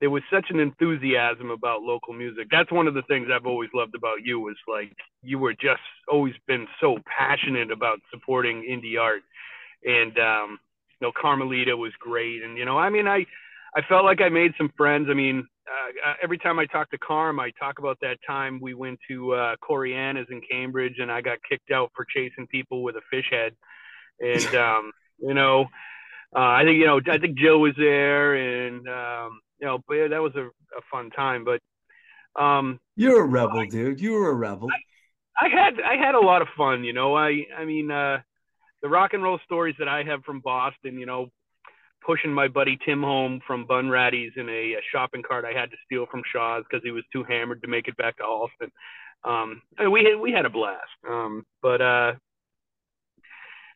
[0.00, 2.46] there was such an enthusiasm about local music.
[2.50, 5.82] That's one of the things I've always loved about you was like you were just
[6.08, 9.22] always been so passionate about supporting indie art,
[9.84, 10.58] and um,
[11.00, 13.26] you know Carmelita was great, and you know I mean I
[13.76, 15.08] I felt like I made some friends.
[15.10, 15.46] I mean
[16.06, 19.32] uh, every time I talk to Carm, I talk about that time we went to
[19.34, 23.26] uh, Coriana's in Cambridge, and I got kicked out for chasing people with a fish
[23.30, 23.54] head,
[24.20, 25.66] and um, you know.
[26.34, 27.00] Uh, I think you know.
[27.10, 30.82] I think Jill was there, and um, you know, but yeah, that was a, a
[30.90, 31.44] fun time.
[31.44, 31.60] But
[32.40, 34.00] um, You're a rebel, dude.
[34.00, 34.68] You were a rebel.
[35.40, 36.84] I had I had a lot of fun.
[36.84, 38.18] You know, I I mean, uh,
[38.80, 41.00] the rock and roll stories that I have from Boston.
[41.00, 41.30] You know,
[42.04, 45.76] pushing my buddy Tim home from Bunratty's in a, a shopping cart I had to
[45.84, 48.70] steal from Shaw's because he was too hammered to make it back to Allston.
[49.24, 50.80] Um, and we had, we had a blast.
[51.08, 52.12] Um, but uh,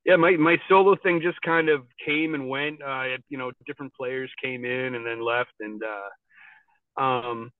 [0.04, 2.82] yeah, my, my solo thing just kind of came and went.
[2.82, 7.50] Uh, you know, different players came in and then left, and uh, um,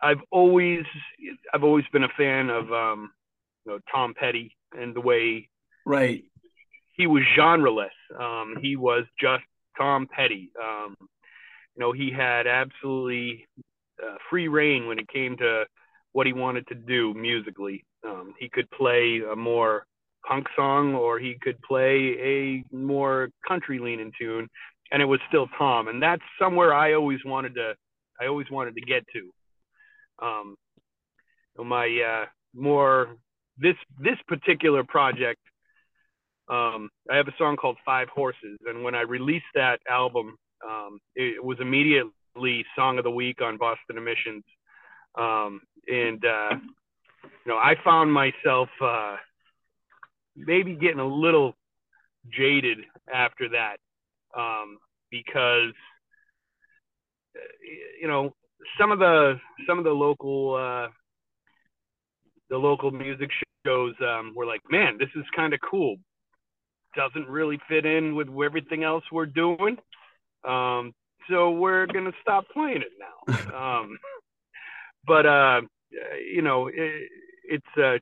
[0.00, 0.84] I've always
[1.54, 3.10] I've always been a fan of um,
[3.64, 5.48] you know Tom Petty and the way
[5.86, 6.24] Right.
[6.96, 7.90] he was genreless.
[8.18, 9.44] Um, he was just
[9.76, 10.50] Tom Petty.
[10.60, 13.46] Um, you know, he had absolutely
[14.02, 15.64] uh, free reign when it came to
[16.12, 17.84] what he wanted to do musically.
[18.04, 19.86] Um, he could play a more
[20.26, 24.48] punk song or he could play a more country leaning tune
[24.90, 25.88] and it was still Tom.
[25.88, 27.74] And that's somewhere I always wanted to,
[28.20, 29.30] I always wanted to get to.
[30.24, 30.56] Um,
[31.58, 33.16] my, uh, more
[33.58, 35.40] this, this particular project,
[36.52, 38.58] um, I have a song called Five Horses.
[38.66, 40.36] And when I released that album,
[40.66, 44.44] um, it was immediately song of the week on Boston emissions.
[45.18, 46.56] Um, and, uh,
[47.24, 49.16] you know, I found myself, uh,
[50.36, 51.54] maybe getting a little
[52.30, 52.78] jaded
[53.12, 53.76] after that
[54.36, 54.78] um,
[55.10, 55.74] because
[57.36, 57.40] uh,
[58.00, 58.30] you know
[58.78, 59.34] some of the
[59.66, 60.88] some of the local uh,
[62.50, 63.30] the local music
[63.66, 65.96] shows um, were like, man, this is kind of cool.
[66.94, 69.78] Doesn't really fit in with everything else we're doing,
[70.44, 70.92] um,
[71.30, 73.80] so we're gonna stop playing it now.
[73.80, 73.98] um,
[75.06, 75.60] but uh,
[76.32, 77.08] you know, it,
[77.44, 77.98] it's uh,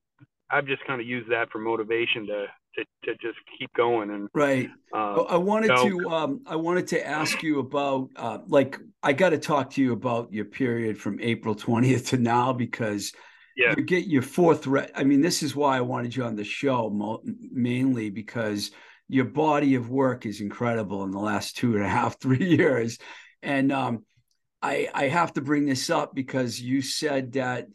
[0.50, 4.28] I've just kind of used that for motivation to to, to just keep going and
[4.32, 4.70] Right.
[4.94, 9.12] um, I wanted so- to um I wanted to ask you about uh like I
[9.12, 13.12] got to talk to you about your period from April 20th to now because
[13.60, 13.74] Yeah.
[13.76, 16.44] you get your fourth re- I mean this is why I wanted you on the
[16.44, 18.70] show mo- mainly because
[19.08, 22.98] your body of work is incredible in the last two and a half three years
[23.42, 24.04] and um
[24.62, 27.66] I I have to bring this up because you said that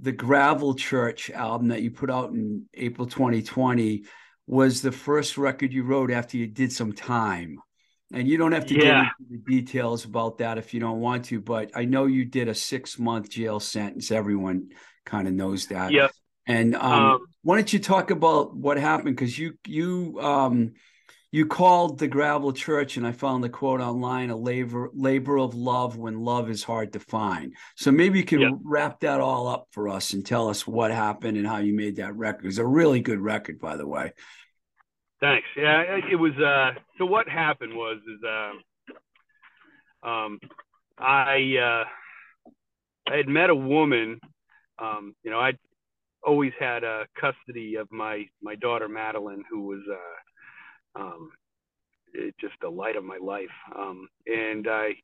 [0.00, 4.04] the Gravel Church album that you put out in April 2020
[4.46, 7.58] was the first record you wrote after you did some time.
[8.12, 8.80] And you don't have to Yeah.
[9.04, 12.24] get into the details about that if you don't want to, but I know you
[12.24, 14.10] did a six month jail sentence.
[14.10, 14.70] Everyone
[15.04, 15.92] kind of knows that.
[15.92, 16.10] Yep.
[16.46, 19.16] And um, Um, why don't you talk about what happened?
[19.16, 20.72] Because you you um,
[21.32, 25.54] you called the Gravel Church, and I found the quote online: "A labor labor of
[25.54, 28.50] love when love is hard to find." So maybe you can Yeah.
[28.62, 31.96] wrap that all up for us and tell us what happened and how you made
[31.96, 32.46] that record.
[32.46, 34.12] It's a really good record, by the way.
[35.20, 35.48] Thanks.
[35.56, 36.36] Yeah, it- it was.
[36.38, 40.38] Uh, so what happened was is uh, um,
[40.98, 41.84] I uh,
[43.10, 44.20] I had met a woman.
[44.78, 45.52] Um, you know, I
[46.26, 51.30] always had uh, custody of my my daughter Madeline, who was uh, um,
[52.12, 53.54] it, just the light of my life.
[53.76, 54.94] Um, and I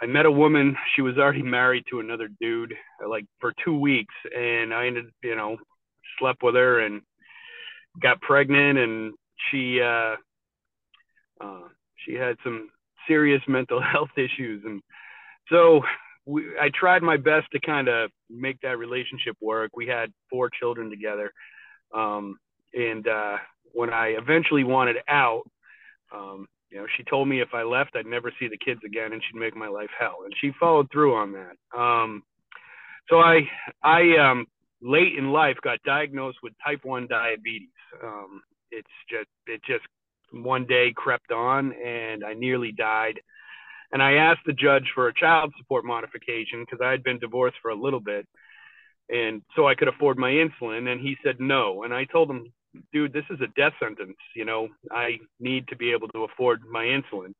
[0.00, 0.76] I met a woman.
[0.94, 2.74] She was already married to another dude,
[3.06, 5.56] like for two weeks, and I ended, you know,
[6.18, 7.02] slept with her and
[8.00, 9.14] got pregnant, and
[9.50, 10.16] she uh,
[11.40, 11.68] uh,
[12.04, 12.70] she had some
[13.08, 14.82] serious mental health issues, and
[15.50, 15.82] so
[16.28, 19.70] we, I tried my best to kind of make that relationship work.
[19.74, 21.32] We had four children together,
[21.94, 22.38] um,
[22.74, 23.38] and uh,
[23.72, 25.44] when I eventually wanted out,
[26.14, 29.12] um, you know, she told me if I left, I'd never see the kids again,
[29.12, 30.18] and she'd make my life hell.
[30.24, 31.78] And she followed through on that.
[31.78, 32.22] Um,
[33.08, 33.40] so I,
[33.82, 34.46] I um,
[34.82, 37.68] late in life got diagnosed with type one diabetes.
[38.04, 39.84] Um, it's just, it just
[40.30, 43.18] one day crept on, and I nearly died.
[43.92, 47.56] And I asked the judge for a child support modification because I had been divorced
[47.62, 48.26] for a little bit,
[49.08, 50.88] and so I could afford my insulin.
[50.88, 51.84] And he said no.
[51.84, 52.52] And I told him,
[52.92, 54.16] dude, this is a death sentence.
[54.36, 57.32] You know, I need to be able to afford my insulin.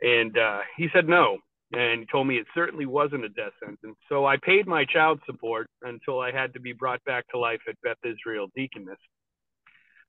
[0.00, 1.38] And uh, he said no.
[1.74, 3.96] And told me it certainly wasn't a death sentence.
[4.10, 7.60] So I paid my child support until I had to be brought back to life
[7.66, 8.98] at Beth Israel Deaconess.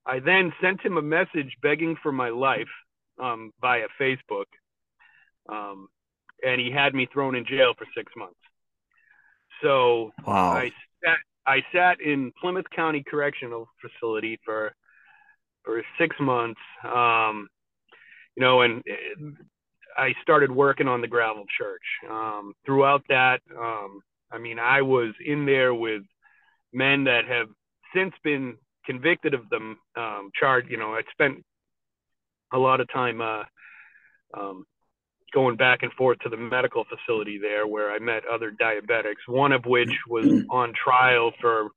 [0.05, 2.67] I then sent him a message begging for my life
[3.17, 4.45] um, via Facebook.
[5.49, 5.87] Um,
[6.43, 8.39] and he had me thrown in jail for six months.
[9.61, 10.51] So Wow.
[10.53, 10.71] I
[11.03, 14.73] sat I sat in Plymouth County Correctional Facility for
[15.63, 16.59] for six months.
[16.83, 17.47] Um,
[18.35, 19.29] you know, and uh,
[19.97, 21.83] I started working on the Gravel Church.
[22.09, 26.03] Um, throughout that, um, I mean, I was in there with
[26.73, 27.47] men that have
[27.95, 30.69] since been convicted of them um, charged.
[30.71, 31.45] You know, I spent
[32.51, 33.43] a lot of time uh,
[34.33, 34.65] um,
[35.33, 39.51] going back and forth to the medical facility there where I met other diabetics, one
[39.51, 41.69] of which was on trial for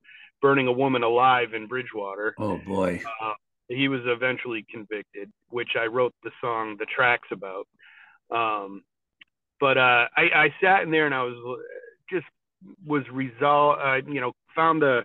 [0.43, 2.35] burning a woman alive in Bridgewater.
[2.39, 3.01] Oh boy.
[3.23, 3.33] Uh,
[3.69, 7.67] he was eventually convicted, which I wrote the song "The Tracks" about.
[8.31, 8.83] Um,
[9.59, 11.63] but uh, I, I sat in there and I was uh,
[12.11, 12.27] just
[12.87, 13.81] was resolved.
[13.83, 15.05] Uh, you know, found the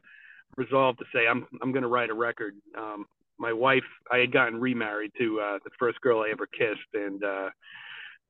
[0.58, 2.54] resolve to say I'm I'm going to write a record.
[2.78, 3.06] Um,
[3.40, 7.24] my wife, I had gotten remarried to uh, the first girl I ever kissed, and
[7.24, 7.50] uh,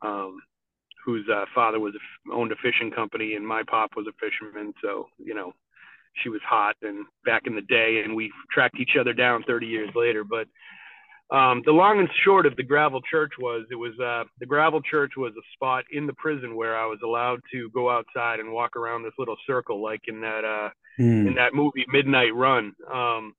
[0.02, 0.40] um,
[1.06, 4.74] whose uh, father was a, owned a fishing company, and my pop was a fisherman.
[4.84, 5.54] So you know,
[6.22, 9.66] she was hot and back in the day, and we tracked each other down 30
[9.68, 10.24] years later.
[10.24, 10.48] But
[11.36, 14.82] um, the long and short of the gravel church was it was uh, the gravel
[14.82, 18.52] church was a spot in the prison where I was allowed to go outside and
[18.52, 21.26] walk around this little circle, like in that uh, Hmm.
[21.28, 22.74] in that movie Midnight Run.
[22.94, 23.34] Um,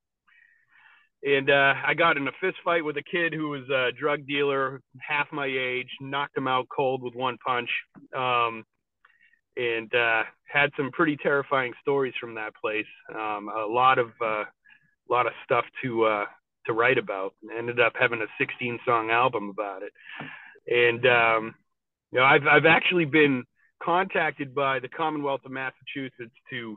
[1.25, 4.27] and uh, I got in a fist fight with a kid who was a drug
[4.27, 7.71] dealer, half my age, knocked him out cold with one punch,
[8.17, 8.65] um,
[9.57, 12.87] and uh, had some pretty terrifying stories from that place.
[13.15, 14.45] Um, a lot of uh,
[15.09, 16.25] lot of stuff to uh,
[16.67, 17.35] to write about.
[17.57, 19.93] Ended up having a 16 song album about it,
[20.67, 21.55] and um,
[22.11, 23.45] you know I've I've actually been
[23.81, 26.77] contacted by the Commonwealth of Massachusetts to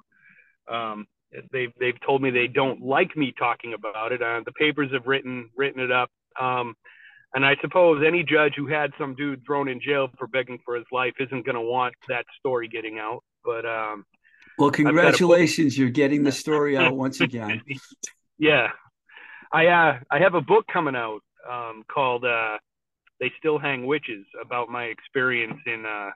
[0.72, 1.08] um,
[1.52, 4.22] they've they've told me they don't like me talking about it.
[4.22, 6.10] Uh, the papers have written written it up,
[6.40, 6.76] um,
[7.34, 10.76] and I suppose any judge who had some dude thrown in jail for begging for
[10.76, 13.24] his life isn't going to want that story getting out.
[13.44, 14.06] But um,
[14.58, 15.78] Well, got a book- congratulations.
[15.78, 17.62] You're getting the story out once again.
[18.38, 18.68] yeah,
[19.52, 21.20] I uh, I have a book coming out
[21.50, 22.58] um, called uh,
[23.20, 26.12] "They Still Hang Witches" about my experience in uh,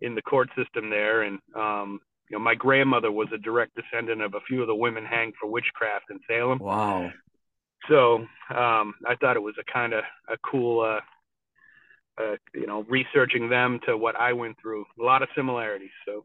[0.00, 2.00] in the court system there, and um,
[2.32, 5.34] you know my grandmother was a direct descendant of a few of the women hanged
[5.38, 6.58] for witchcraft in Salem.
[6.58, 7.12] Wow.
[7.90, 11.00] So um, I thought it was a kind of a cool, uh,
[12.22, 14.86] uh, you know, researching them to what I went through.
[14.98, 15.90] A lot of similarities.
[16.06, 16.24] So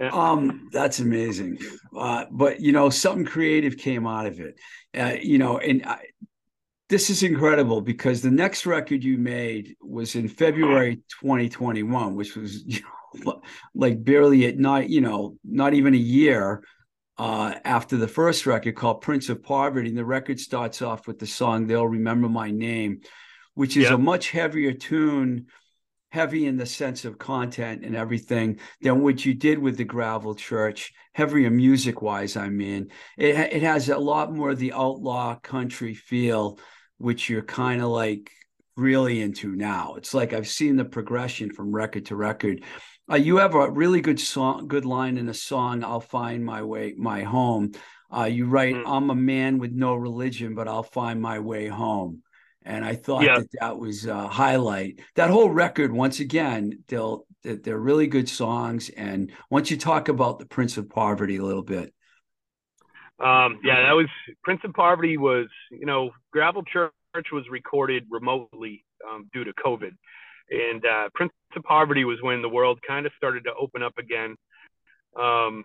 [0.00, 1.58] Um, that's amazing.
[1.96, 4.54] Uh, but you know, something creative came out of it.
[4.96, 5.98] Uh, you know, and I,
[6.88, 12.64] this is incredible because the next record you made was in February 2021, which was
[12.66, 12.80] you
[13.24, 13.40] know,
[13.74, 16.62] like barely at night, you know, not even a year
[17.16, 19.88] uh, after the first record called Prince of Poverty.
[19.88, 23.00] And the record starts off with the song "They'll Remember My Name,"
[23.54, 23.92] which is Yep.
[23.94, 25.46] a much heavier tune
[26.10, 30.32] heavy in the sense of content and everything than what you did with the gravel
[30.32, 35.34] church heavier music wise i mean it, it has a lot more of the outlaw
[35.40, 36.56] country feel
[36.98, 38.30] which you're kind of like
[38.76, 42.62] really into now it's like i've seen the progression from record to record
[43.10, 46.62] uh, you have a really good song good line in a song i'll find my
[46.62, 47.70] way my home
[48.16, 48.82] uh, you write Mm.
[48.86, 52.22] i'm a man with no religion but i'll find my way home
[52.66, 53.40] and I thought Yeah.
[53.40, 55.00] that that was a highlight.
[55.16, 58.88] That whole record, once again, they'll they're they're really good songs.
[58.88, 61.92] And once you talk about the Prince of Poverty a little bit,
[63.20, 64.06] um, yeah, that was
[64.42, 66.92] Prince of Poverty was, you know, Gravel Church
[67.32, 69.94] was recorded remotely um, due to COVID,
[70.50, 73.98] and uh, Prince of Poverty was when the world kind of started to open up
[73.98, 74.36] again.
[75.18, 75.64] Um,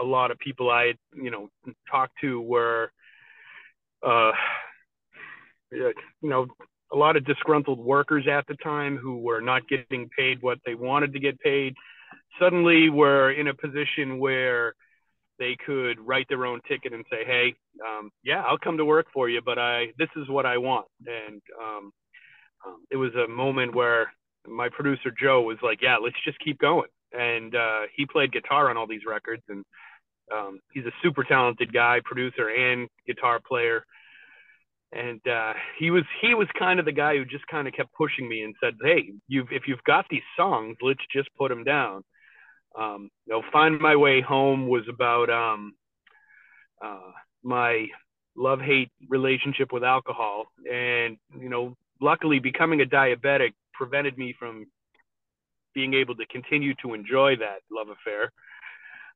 [0.00, 1.48] a lot of people I you know,
[1.90, 2.90] talked to were,
[4.02, 4.32] uh,
[5.70, 5.92] you
[6.22, 6.46] know,
[6.92, 10.74] a lot of disgruntled workers at the time who were not getting paid what they
[10.74, 11.74] wanted to get paid.
[12.40, 14.74] Suddenly, were in a position where
[15.38, 17.54] they could write their own ticket and say, "Hey,
[17.86, 20.86] um, yeah, I'll come to work for you, but I this is what I want."
[21.06, 21.92] And um,
[22.66, 24.12] um, it was a moment where
[24.46, 28.70] my producer Joe was like, "Yeah, let's just keep going." And uh, he played guitar
[28.70, 29.64] on all these records, and
[30.32, 33.84] um, he's a super talented guy, producer and guitar player.
[34.92, 37.92] And uh, he was he was kind of the guy who just kind of kept
[37.94, 41.64] pushing me and said, "Hey, you've if you've got these songs, let's just put them
[41.64, 42.02] down."
[42.78, 45.74] Um, you know, "Find My Way Home" was about um,
[46.82, 47.12] uh,
[47.42, 47.86] my
[48.36, 54.66] love hate relationship with alcohol, and you know, luckily becoming a diabetic prevented me from
[55.74, 58.32] being able to continue to enjoy that love affair.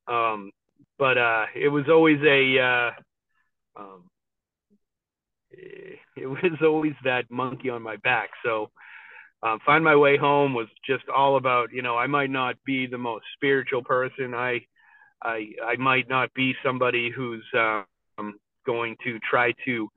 [0.06, 0.50] Um,
[0.98, 2.90] but uh, it was always a uh,
[3.80, 4.10] um,
[6.16, 8.30] it was always that monkey on my back.
[8.44, 8.70] So
[9.42, 12.86] um, find my way home was just all about you know I might not be
[12.86, 14.34] the most spiritual person.
[14.34, 14.60] I
[15.22, 19.88] I I might not be somebody who's um, going to try to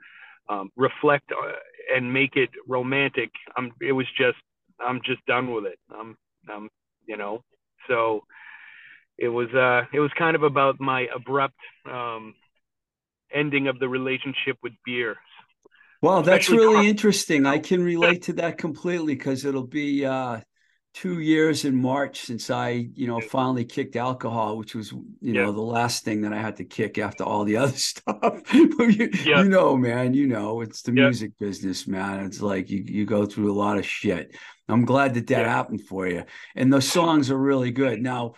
[0.49, 1.51] um, reflect uh,
[1.95, 3.31] and make it romantic.
[3.57, 4.37] I'm it was just
[4.79, 5.79] I'm just done with it.
[5.93, 6.15] I'm
[6.49, 6.69] I'm
[7.05, 7.43] you know
[7.87, 8.21] so
[9.17, 12.33] it was uh it was kind of about my abrupt um
[13.33, 15.17] ending of the relationship with beer
[16.03, 17.45] well that's really interesting.
[17.45, 20.41] I can relate to that completely because it'll be uh
[20.93, 24.91] two years in march since i you know finally kicked alcohol which was
[25.21, 28.53] you know the last thing that i had to kick after all the other stuff.
[28.53, 28.69] You,
[29.25, 29.41] yeah.
[29.41, 32.25] you know man you know it's the music business man.
[32.25, 34.35] It's like you, you go through a lot of shit.
[34.69, 36.23] I'm glad that that happened for you.
[36.55, 38.01] And those songs are really good.
[38.01, 38.35] Now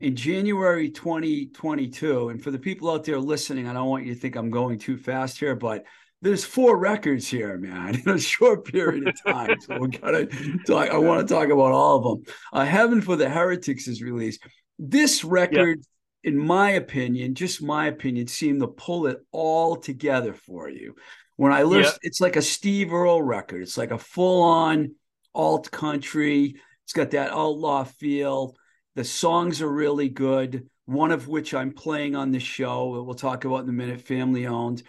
[0.00, 4.20] in January 2022, and for the people out there listening, I don't want you to
[4.20, 5.84] think I'm going too fast here, but
[6.20, 9.60] there's four records here, man, in a short period of time.
[9.60, 10.26] so we gotta
[10.66, 10.90] talk.
[10.90, 12.34] I want to talk about all of them.
[12.52, 14.42] Uh, Heaven for the Heretics is released.
[14.78, 15.80] This record,
[16.24, 20.94] in my opinion, just my opinion, seemed to pull it all together for you.
[21.36, 23.62] When I listen, it's like a Steve Earle record.
[23.62, 24.94] It's like a full-on
[25.34, 26.56] alt country.
[26.84, 28.56] It's got that outlaw feel
[28.98, 33.04] the songs are really good, one of which I'm playing on the show.
[33.04, 34.82] We'll talk about in a minute, family owned.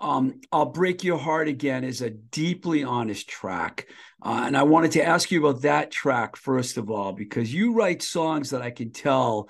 [0.00, 3.86] Um, I'll Break Your Heart Again is a deeply honest track.
[4.22, 7.74] Uh, and I wanted to ask you about that track, first of all, because you
[7.74, 9.48] write songs that I can tell.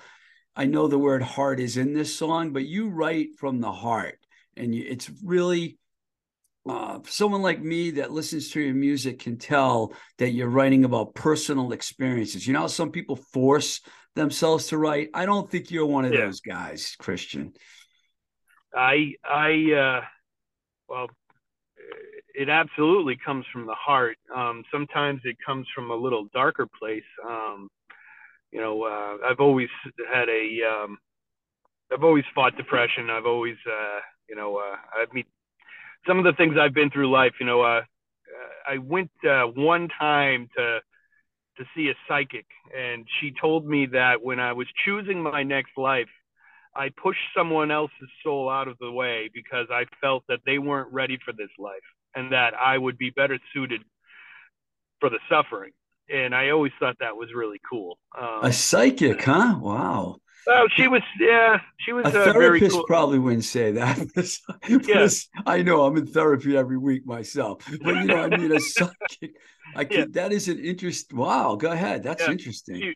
[0.56, 4.18] I know the word heart is in this song, but you write from the heart.
[4.56, 5.78] And you, it's really
[6.68, 11.14] uh, someone like me that listens to your music can tell that you're writing about
[11.14, 12.46] personal experiences.
[12.46, 13.80] You know, some people force
[14.14, 15.10] themselves to write.
[15.12, 16.20] I don't think you're one of yeah.
[16.20, 17.52] those guys, Christian.
[18.74, 20.04] I, I, uh,
[20.88, 21.08] well,
[22.34, 24.16] it absolutely comes from the heart.
[24.34, 27.02] Um, sometimes it comes from a little darker place.
[27.26, 27.68] Um,
[28.50, 29.68] you know, uh, I've always
[30.12, 30.98] had a, um,
[31.92, 33.10] I've always fought depression.
[33.10, 35.24] I've always, uh, you know, uh, I mean,
[36.06, 37.82] some of the things I've been through life, you know, uh,
[38.66, 40.80] I went uh, one time to
[41.56, 45.70] to see a psychic, and she told me that when I was choosing my next
[45.76, 46.08] life,
[46.76, 50.92] I pushed someone else's soul out of the way because I felt that they weren't
[50.92, 51.74] ready for this life,
[52.14, 53.82] and that I would be better suited
[55.00, 55.72] for the suffering.
[56.10, 57.98] And I always thought that was really cool.
[58.18, 59.56] Um, a psychic, huh?
[59.60, 60.16] Wow.
[60.46, 62.72] Well, she was, yeah, she was a uh, therapist.
[62.72, 62.84] Cool.
[62.86, 63.98] Probably wouldn't say that.
[64.86, 65.86] yes, I know.
[65.86, 69.36] I'm in therapy every week myself, but you know, I mean, a psychic.
[69.74, 70.04] I can, yeah.
[70.10, 71.14] that is an interest.
[71.14, 72.02] Wow, go ahead.
[72.02, 72.32] That's yeah.
[72.32, 72.76] interesting.
[72.76, 72.94] She,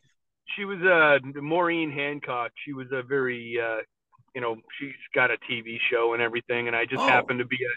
[0.56, 2.52] she was uh, Maureen Hancock.
[2.64, 3.82] She was a very, uh,
[4.34, 7.06] you know, she's got a TV show and everything, and I just oh.
[7.06, 7.74] happened to be a,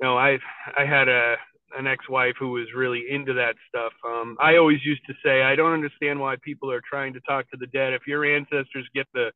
[0.00, 0.38] you know, I
[0.76, 1.36] I had a
[1.76, 3.92] an ex-wife who was really into that stuff.
[4.04, 7.50] Um, I always used to say, I don't understand why people are trying to talk
[7.50, 7.92] to the dead.
[7.92, 9.32] If your ancestors get the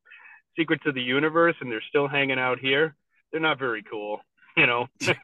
[0.57, 2.95] secrets of the universe and they're still hanging out here,
[3.31, 4.21] they're not very cool,
[4.57, 4.87] you know.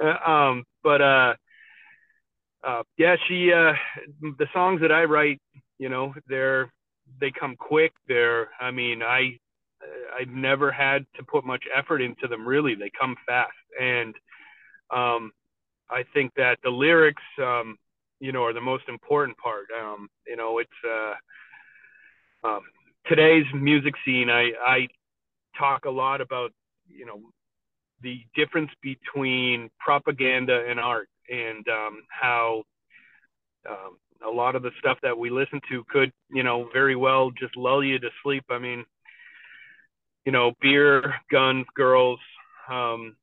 [0.00, 1.34] Uh, um, but uh,
[2.62, 3.72] uh, yeah, she uh,
[4.38, 5.40] the songs that I write,
[5.78, 6.72] you know, they're
[7.20, 7.92] they come quick.
[8.06, 9.38] They're, I mean, I
[10.18, 12.46] I've never had to put much effort into them.
[12.46, 14.14] Really, they come fast and
[14.90, 15.32] um,
[15.90, 17.76] I think that the lyrics, um,
[18.20, 19.66] you know, are the most important part.
[19.78, 21.14] Um, you know, it's uh,
[22.48, 22.60] um,
[23.06, 24.30] today's music scene.
[24.30, 24.88] I, I
[25.58, 26.52] talk a lot about,
[26.88, 27.20] you know,
[28.02, 31.08] the difference between propaganda and art.
[31.28, 32.62] and um, how
[33.68, 37.30] um, a lot of the stuff that we listen to could, you know, very well
[37.30, 38.44] just lull you to sleep.
[38.50, 38.84] I mean,
[40.24, 42.18] you know, beer, guns, girls,
[42.70, 43.16] um,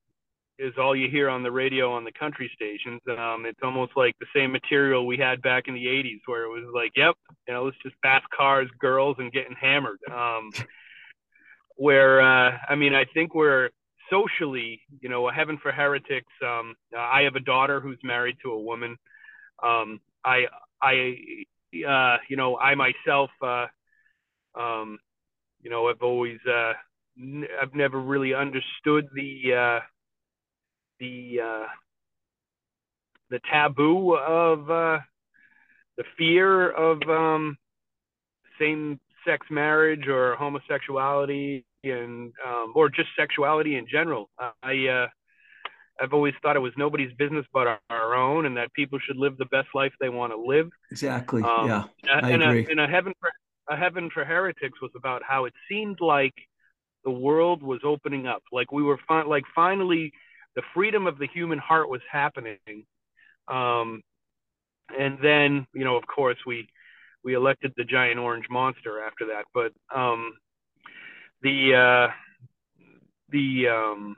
[0.57, 3.01] is all you hear on the radio on the country stations.
[3.09, 6.49] Um, it's almost like the same material we had back in the 80s, where it
[6.49, 7.15] was like, yep,
[7.47, 9.99] you know, it's just fast cars, girls, and getting hammered.
[10.09, 10.51] Um,
[11.75, 13.69] where, uh, I mean, I think we're
[14.09, 16.31] socially, you know, a heaven for heretics.
[16.41, 18.97] Um, I have a daughter who's married to a woman.
[19.61, 20.45] Um, I,
[20.81, 21.15] I,
[21.87, 23.67] uh, you know, I myself, uh,
[24.59, 24.99] um,
[25.61, 26.73] you know, I've always, uh,
[27.19, 29.79] n- I've never really understood the, uh,
[30.99, 31.65] the uh,
[33.29, 34.99] the taboo of uh,
[35.97, 37.57] the fear of um,
[38.59, 44.29] same sex marriage or homosexuality and um, or just sexuality in general.
[44.63, 45.07] I uh,
[46.01, 49.17] I've always thought it was nobody's business but our, our, own, and that people should
[49.17, 50.69] live the best life they want to live.
[50.91, 51.41] Exactly.
[51.41, 52.65] Um, yeah, I and agree.
[52.65, 53.31] A, and a heaven for
[53.69, 56.33] a heaven for heretics was about how it seemed like
[57.03, 60.11] the world was opening up, like we were fi- like finally
[60.55, 62.57] the freedom of the human heart was happening.
[63.47, 64.01] Um,
[64.97, 66.67] and then, you know, of course, we
[67.23, 69.45] we elected the giant orange monster after that.
[69.53, 70.33] But um,
[71.41, 72.13] the uh,
[73.29, 74.15] the um,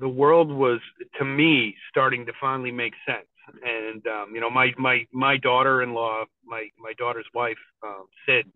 [0.00, 0.80] the world was,
[1.18, 3.26] to me, starting to finally make sense.
[3.62, 8.46] And um, you know, my my my daughter-in-law, my my daughter's wife, um, Sid,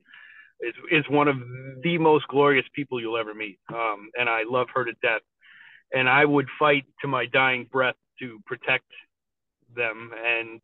[0.61, 1.37] is is one of
[1.82, 3.59] the most glorious people you'll ever meet.
[3.74, 5.22] Um, and I love her to death
[5.93, 8.91] and I would fight to my dying breath to protect
[9.74, 10.11] them.
[10.14, 10.61] And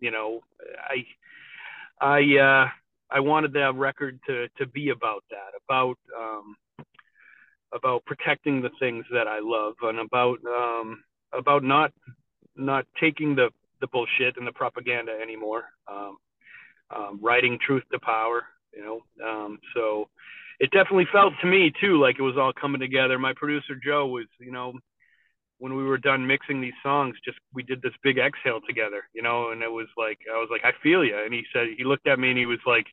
[0.00, 0.40] you know,
[0.88, 1.04] I
[2.04, 2.68] I uh,
[3.10, 6.56] I wanted that record to to be about that, about um,
[7.74, 11.02] about protecting the things that I love, and about um,
[11.32, 11.92] about not
[12.56, 13.50] not taking the
[13.80, 15.64] the bullshit and the propaganda anymore.
[15.90, 16.16] Um,
[16.94, 18.44] um, writing truth to power,
[18.74, 19.00] you know.
[19.24, 20.08] Um, so
[20.60, 23.18] it definitely felt to me too like it was all coming together.
[23.18, 24.74] My producer Joe was, you know,
[25.58, 29.22] when we were done mixing these songs, just we did this big exhale together, you
[29.22, 31.16] know, and it was like I was like, I feel you.
[31.16, 32.86] And he said he looked at me and he was like,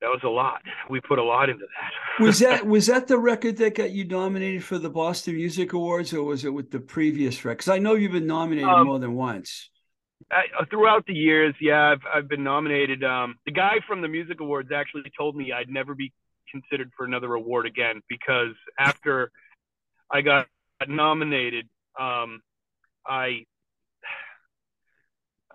[0.00, 0.60] that was a lot.
[0.90, 2.22] We put a lot into that.
[2.22, 6.12] was that was that the record that got you nominated for the Boston Music Awards,
[6.12, 7.58] or was it with the previous record?
[7.58, 9.70] Because I know you've been nominated um, more than once.
[10.30, 13.02] I, uh, throughout the years, yeah, I've I've been nominated.
[13.02, 16.12] Um, the guy from the Music Awards actually told me I'd never be
[16.50, 19.30] considered for another award again because after
[20.10, 20.46] I got
[20.86, 21.66] nominated,
[21.98, 22.40] um,
[23.06, 23.44] I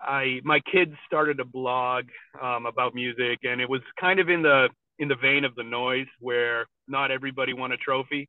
[0.02, 2.04] I my kids started a blog
[2.40, 5.62] um, about music, and it was kind of in the in the vein of the
[5.62, 8.28] noise, where not everybody won a trophy.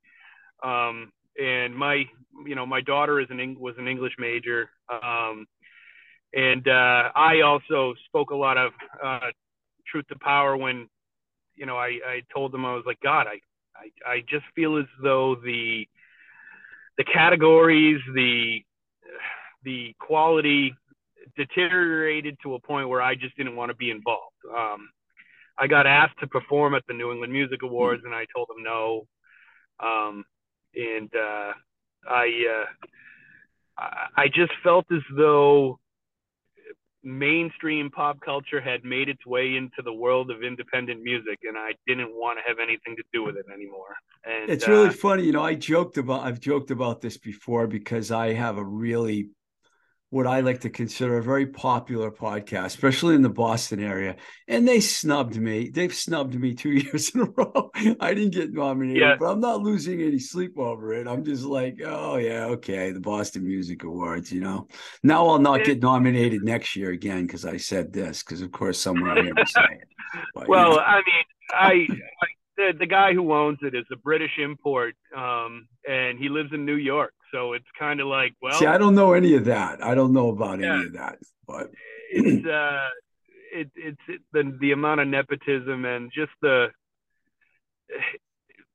[0.63, 2.03] Um, and my
[2.45, 5.45] you know my daughter is an was an English major, um,
[6.33, 8.71] and uh, I also spoke a lot of
[9.03, 9.31] uh,
[9.87, 10.87] truth to power when
[11.61, 13.39] you know, I, I told them I was like, God, I,
[13.75, 15.87] I, I just feel as though the,
[16.97, 18.63] the categories, the,
[19.63, 20.73] the quality
[21.35, 24.35] deteriorated to a point where I just didn't want to be involved.
[24.49, 24.89] Um,
[25.57, 28.63] I got asked to perform at the New England Music Awards, and I told them
[28.63, 29.07] no.
[29.79, 30.23] Um,
[30.75, 31.53] and uh,
[32.09, 32.65] I,
[33.79, 33.85] uh,
[34.17, 35.79] I just felt as though
[37.03, 41.71] mainstream pop culture had made its way into the world of independent music and I
[41.87, 43.95] didn't want to have anything to do with it anymore.
[44.23, 47.65] And it's really uh, funny, you know, I joked about I've joked about this before
[47.67, 49.29] because I have a really
[50.11, 54.17] what I like to consider a very popular podcast, especially in the Boston area.
[54.45, 55.69] And they snubbed me.
[55.69, 57.71] They've snubbed me two years in a row.
[57.99, 59.15] I didn't get nominated, yeah.
[59.17, 61.07] but I'm not losing any sleep over it.
[61.07, 64.67] I'm just like, oh, yeah, okay, the Boston Music Awards, you know.
[65.01, 68.77] Now I'll not get nominated next year again because I said this, because of course
[68.79, 69.87] someone will never say it.
[70.35, 70.81] But, well, you know.
[70.81, 71.87] I mean, I,
[72.21, 76.49] I the, the guy who owns it is a British import, um, and he lives
[76.53, 77.13] in New York.
[77.33, 79.83] So it's kind of like, well, see, I don't know any of that.
[79.83, 81.17] I don't know about yeah, any of that,
[81.47, 81.71] but
[82.11, 82.87] it's uh,
[83.53, 86.67] it, it's it, the the amount of nepotism and just the,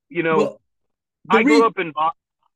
[0.09, 0.61] you know, well,
[1.31, 1.93] I re- grew up in.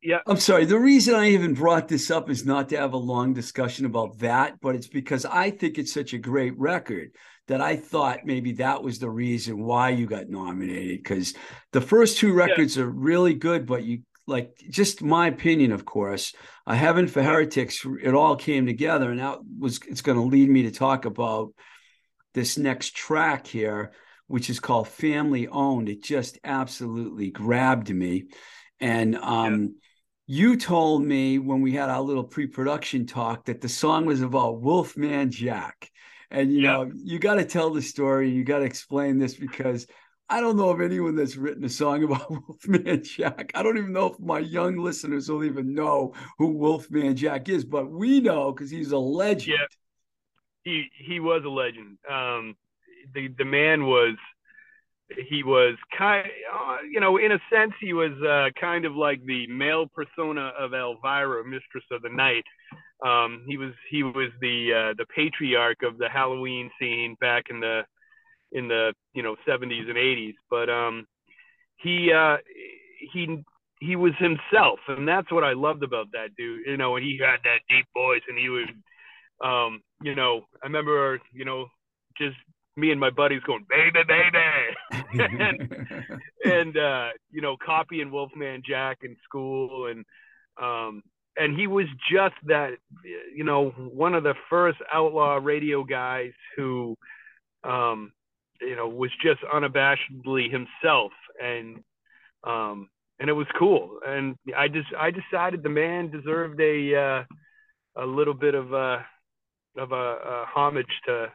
[0.03, 0.20] Yeah.
[0.26, 0.64] I'm sorry.
[0.64, 4.18] The reason I even brought this up is not to have a long discussion about
[4.20, 7.11] that, but it's because I think it's such a great record
[7.48, 11.03] that I thought maybe that was the reason why you got nominated.
[11.03, 11.34] Because
[11.72, 12.84] the first two records yeah.
[12.84, 13.98] are really good, but you
[14.31, 16.33] like just my opinion, of course.
[16.66, 20.49] I Heaven for Heretics, it all came together, and that was it's going to lead
[20.49, 21.53] me to talk about
[22.33, 23.93] this next track here,
[24.28, 25.89] which is called Family Owned.
[25.89, 28.24] It just absolutely grabbed me,
[28.78, 29.74] and um,
[30.26, 34.61] you told me when we had our little pre-production talk that the song was about
[34.61, 35.91] Wolfman Jack.
[36.31, 36.72] And you Yeah.
[36.74, 38.31] know, you got to tell the story.
[38.31, 39.89] You got to explain this because
[40.31, 43.53] I don't know of anyone that's written a song about Wolfman Jack.
[43.55, 47.64] I don't even know if my young listeners will even know who Wolfman Jack is,
[47.64, 49.59] but we know because he's a legend.
[49.59, 49.66] Yeah.
[50.64, 51.99] he he was a legend.
[52.11, 52.57] Um,
[53.14, 54.16] the the man was
[55.28, 59.24] he was kind uh, you know in a sense he was uh, kind of like
[59.24, 62.45] the male persona of Elvira, Mistress of the Night.
[63.05, 67.61] Um, he was he was the uh, the patriarch of the Halloween scene back in
[67.61, 67.83] the
[68.53, 70.34] in the you know 70s and 80s.
[70.48, 71.07] But um,
[71.76, 72.38] he uh,
[73.12, 73.44] he
[73.80, 76.66] he was himself, and that's what I loved about that dude.
[76.66, 78.68] You know, and he had that deep voice, and he would
[79.40, 81.66] um, you know, I remember, you know,
[82.16, 82.36] just
[82.76, 88.98] me and my buddies going, baby, baby, and, and uh, you know, copying Wolfman Jack
[89.03, 90.05] in school, and
[90.61, 91.03] um,
[91.36, 92.72] and he was just that,
[93.34, 96.96] you know, one of the first outlaw radio guys who,
[97.64, 98.12] um,
[98.61, 101.82] you know, was just unabashedly himself, and
[102.44, 102.88] um,
[103.18, 108.06] and it was cool, and I just I decided the man deserved a uh, a
[108.06, 108.98] little bit of uh
[109.76, 111.32] of a, a homage to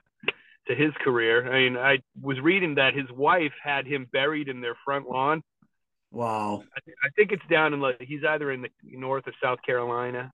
[0.68, 1.52] to his career.
[1.52, 5.44] I mean, I was reading that his wife had him buried in their front lawn.
[6.12, 6.64] wow.
[6.76, 9.60] I, th- I think it's down in like he's either in the north or South
[9.66, 10.32] Carolina,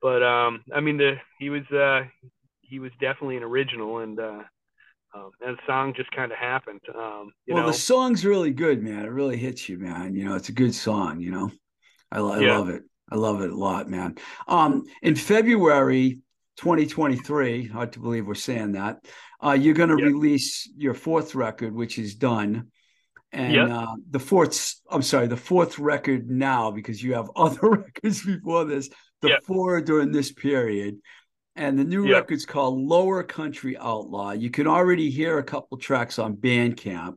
[0.00, 2.06] but um, I mean the he was uh
[2.60, 4.42] he was definitely an original, and uh,
[5.18, 6.80] um, and the song just kind of happened.
[6.94, 9.04] Um, you well, know, the song's really good, man.
[9.04, 10.14] It really hits you, man.
[10.14, 11.20] You know, it's a good song.
[11.20, 11.50] You know,
[12.12, 12.58] I, I Yeah.
[12.58, 12.82] love it.
[13.10, 14.16] I love it a lot, man.
[14.46, 16.18] Um, in February
[16.58, 18.98] 2023, hard to believe we're saying that.
[19.42, 20.04] Uh, you're going to Yep.
[20.04, 22.70] release your fourth record, which is done,
[23.32, 23.70] and Yep.
[23.70, 24.74] uh, the fourth.
[24.90, 28.90] I'm sorry, the fourth record now because you have other records before this.
[29.22, 29.44] The Yep.
[29.46, 30.98] four during this period.
[31.58, 32.22] And the new Yep.
[32.22, 34.30] record's called Lower Country Outlaw.
[34.30, 37.16] You can already hear a couple tracks on Bandcamp.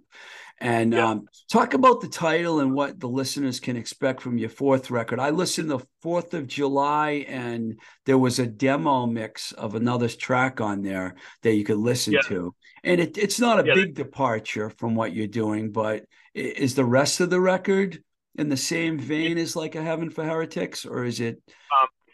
[0.60, 1.04] And Yep.
[1.04, 5.20] um, talk about the title and what the listeners can expect from your fourth record.
[5.20, 10.60] I listened the 4th of July, and there was a demo mix of another track
[10.60, 12.56] on there that you could listen to.
[12.84, 17.20] And it, it's not a big departure from what you're doing, but is the rest
[17.22, 18.04] of the record
[18.36, 21.42] in the same vein as like a Heaven for Heretics, or is it?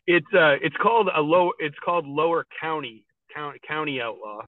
[0.08, 3.03] It's uh it's called a low it's called Lower County
[3.34, 4.41] County County Outlaw.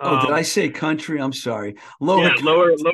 [0.00, 1.18] Oh, did Um, I say country?
[1.20, 1.76] I'm sorry.
[2.00, 2.24] Lower.
[2.24, 2.92] yeah, lower lower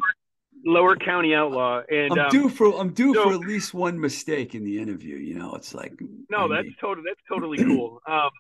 [0.67, 4.01] lower county outlaw and I'm um, due for I'm due so- for at least one
[4.01, 5.17] mistake in the interview.
[5.17, 5.93] You know, it's like
[6.31, 8.31] no I that's mean, totally that's totally cool um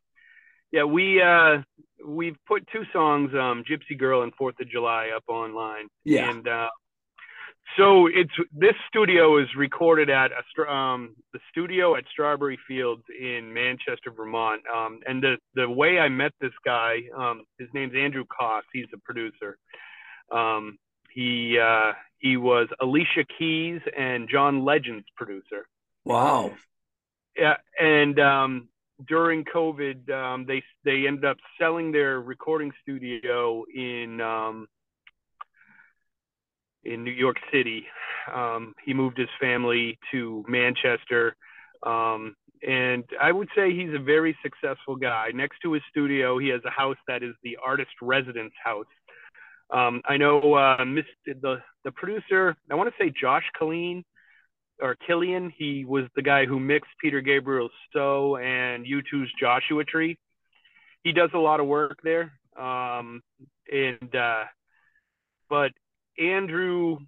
[0.72, 1.58] yeah we uh
[2.06, 6.30] we've put two songs um gypsy girl and fourth of july up online Yeah.
[6.30, 6.68] and uh
[7.76, 13.52] so it's this studio is recorded at a, um, the studio at Strawberry Fields in
[13.52, 14.62] Manchester, Vermont.
[14.72, 18.62] Um, and the the way I met this guy, um, his name's Andrew Koss.
[18.72, 19.58] He's a producer.
[20.30, 20.78] Um,
[21.12, 25.66] he uh, he was Alicia Keys and John Legend's producer.
[26.04, 26.52] wow.
[27.36, 28.68] Yeah, and um,
[29.08, 34.68] during COVID, um, they they ended up selling their recording studio in um,
[36.84, 37.86] in New York City.
[38.32, 41.36] Um, he moved his family to Manchester,
[41.84, 42.34] um,
[42.66, 45.30] and I would say he's a very successful guy.
[45.34, 48.86] Next to his studio, he has a house that is the artist residence house.
[49.70, 52.56] Um, I know uh, Miss, the the producer.
[52.70, 54.04] I want to say Josh Killeen
[54.80, 55.52] or Killian.
[55.56, 60.18] He was the guy who mixed Peter Gabriel's "So" and U2's "Joshua Tree."
[61.02, 63.22] He does a lot of work there, um,
[63.70, 64.44] and uh,
[65.48, 65.72] but
[66.18, 66.98] Andrew,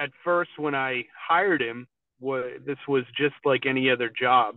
[0.00, 1.86] at first when I hired him,
[2.20, 4.56] was this was just like any other job.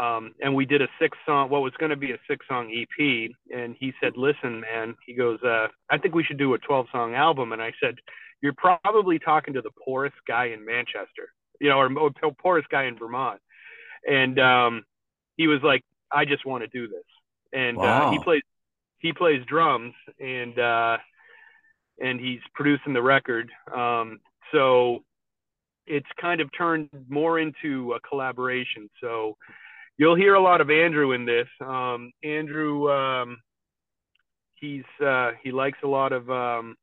[0.00, 2.72] Um, and we did a six song, what was going to be a six song
[2.72, 3.30] EP.
[3.54, 6.86] And he said, listen, man, he goes, uh, I think we should do a 12
[6.92, 7.52] song album.
[7.52, 7.96] And I said,
[8.40, 12.84] you're probably talking to the poorest guy in Manchester, you know, or, or poorest guy
[12.84, 13.40] in Vermont.
[14.08, 14.84] And um,
[15.36, 17.04] he was like, I just want to do this.
[17.52, 18.42] And uh, he plays,
[18.98, 20.96] he plays drums and, uh,
[22.00, 23.50] and he's producing the record.
[23.74, 24.20] Um,
[24.52, 25.04] so
[25.86, 28.88] it's kind of turned more into a collaboration.
[29.00, 29.36] So
[29.98, 31.48] you'll hear a lot of Andrew in this.
[31.60, 33.38] Um, Andrew, um,
[34.54, 36.76] he's uh, he likes a lot of um,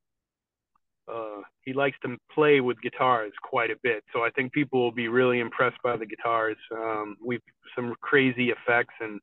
[1.12, 4.04] uh, he likes to play with guitars quite a bit.
[4.14, 6.58] So I think people will be really impressed by the guitars.
[6.72, 7.42] Um, we've
[7.76, 9.20] some crazy effects and.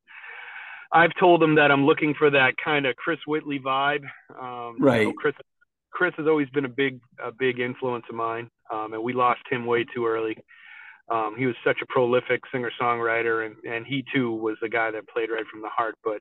[0.93, 4.05] I've told him that I'm looking for that kind of Chris Whitley vibe.
[4.41, 5.17] Um, you know, Right.
[5.17, 5.35] Chris
[5.95, 9.41] Chris has always been a big a big influence of mine, um, and we lost
[9.51, 10.37] him way too early.
[11.09, 14.91] Um, he was such a prolific singer songwriter, and and he too was a guy
[14.91, 15.95] that played right from the heart.
[16.03, 16.21] But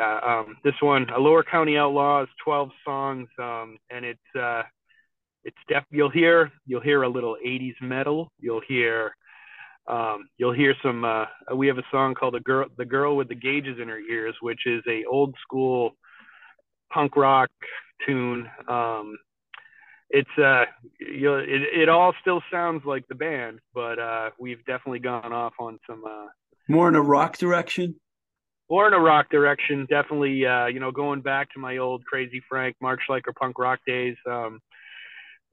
[0.00, 4.62] uh, um, this one, a Lower County Outlaws, 12 songs, um, and it's uh,
[5.44, 5.84] it's def.
[5.90, 8.30] You'll hear you'll hear a little 80s metal.
[8.38, 9.14] You'll hear
[9.86, 11.04] um, you'll hear some.
[11.04, 11.24] Uh,
[11.56, 14.34] we have a song called "The Girl The Girl with the Gauges in Her Ears,"
[14.42, 15.96] which is a old school
[16.92, 17.50] punk rock
[18.06, 18.48] tune.
[18.68, 19.16] Um,
[20.10, 20.64] it's uh,
[21.00, 25.32] you know, it, it all still sounds like the band, but uh, we've definitely gone
[25.32, 26.26] off on some uh,
[26.68, 27.96] More in a rock direction.
[28.68, 29.86] more in a rock direction.
[29.88, 33.80] Definitely, uh, you know, going back to my old Crazy Frank, March Liker punk rock
[33.86, 34.16] days.
[34.30, 34.60] Um,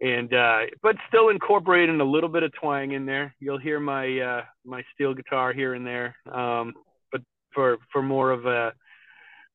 [0.01, 3.35] and uh, but still incorporating a little bit of twang in there.
[3.39, 6.73] You'll hear my uh, my steel guitar here and there, um,
[7.11, 7.21] but
[7.53, 8.71] for for more of a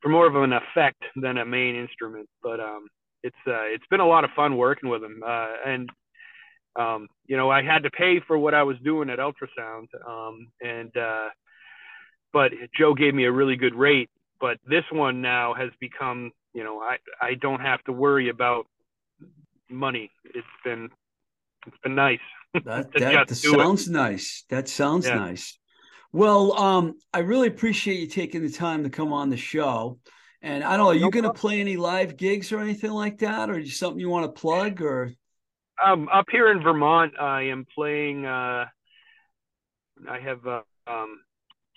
[0.05, 2.28] for more of an effect than a main instrument.
[2.43, 2.89] But um,
[3.22, 5.90] it's uh, it's been a lot of fun working with him, uh, and
[6.76, 10.48] um, you know I had to pay for what I was doing at Ultrasound, um,
[10.60, 11.31] and uh,
[12.32, 14.10] but Joe gave me a really good rate.
[14.40, 18.66] But this one now has become, you know, I I don't have to worry about
[19.70, 20.10] money.
[20.26, 20.90] It's been
[21.66, 22.18] it's been nice.
[22.52, 23.59] That, that, just do it.
[23.59, 24.44] sounds nice.
[24.51, 25.14] That sounds Yeah.
[25.14, 25.59] nice.
[26.15, 29.99] Well, um, I really appreciate you taking the time to come on the show.
[30.43, 32.93] And I don't know, are you No going to play any live gigs or anything
[32.93, 34.81] like that, or just something you want to plug?
[34.81, 35.11] Or
[35.85, 38.27] Um, up here in Vermont, I am playing.
[38.27, 38.66] Uh,
[40.09, 41.19] I have uh, um,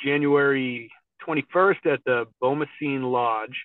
[0.05, 0.91] January
[1.27, 3.57] 21st at the Bomoseen Lodge.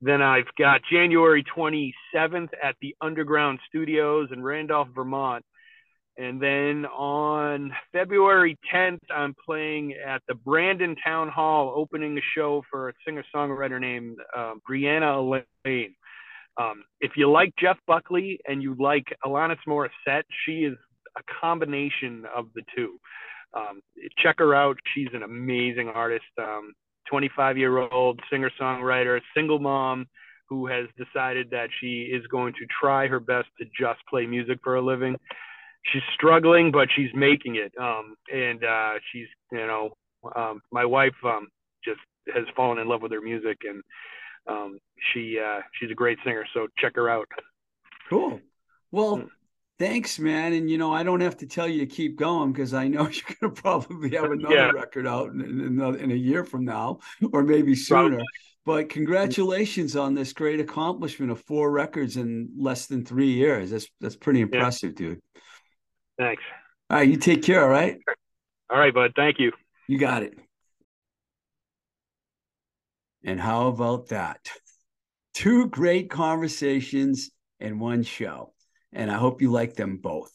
[0.00, 5.44] Then I've got January 27th at the Underground Studios in Randolph, Vermont.
[6.18, 12.62] And then on February 10th, I'm playing at the Brandon Town Hall, opening a show
[12.68, 15.94] for a singer songwriter named uh, Brianna Elaine.
[16.60, 20.76] Um, if you like Jeff Buckley and you like Alanis Morissette, she is
[21.16, 22.98] a combination of the two.
[23.54, 23.80] Um,
[24.18, 24.76] check her out.
[24.92, 26.24] She's an amazing artist.
[26.36, 26.72] Um,
[27.08, 30.06] 25 year old singer songwriter, single mom
[30.48, 34.58] who has decided that she is going to try her best to just play music
[34.64, 35.14] for a living.
[35.92, 37.72] She's struggling, but she's making it.
[37.80, 39.90] Um, and uh, she's, you know,
[40.36, 41.48] um, my wife um,
[41.84, 42.00] just
[42.34, 43.82] has fallen in love with her music and
[44.48, 44.78] um,
[45.12, 46.44] she uh, she's a great singer.
[46.54, 47.28] So check her out.
[48.08, 48.40] cool.
[48.90, 49.28] Well, Mm.
[49.78, 50.52] thanks, man.
[50.54, 53.02] And you know, I don't have to tell you to keep going because I know
[53.08, 54.70] you're going to probably have another Yeah.
[54.70, 56.98] record out in, in, another, in a year from now,
[57.32, 58.08] or maybe sooner.
[58.08, 58.24] Probably.
[58.64, 63.70] But congratulations on this great accomplishment of four records in less than three years.
[63.70, 65.20] That's that's pretty impressive, dude.
[66.18, 66.42] Thanks.
[66.90, 67.62] All right, you take care.
[67.62, 67.98] All right,
[68.70, 69.12] All right, bud.
[69.14, 69.52] Thank you.
[69.86, 70.38] you got it.
[73.24, 74.48] And how about that?
[75.34, 77.30] Two great conversations
[77.60, 78.52] in one show.
[78.92, 80.32] And I hope you like them both.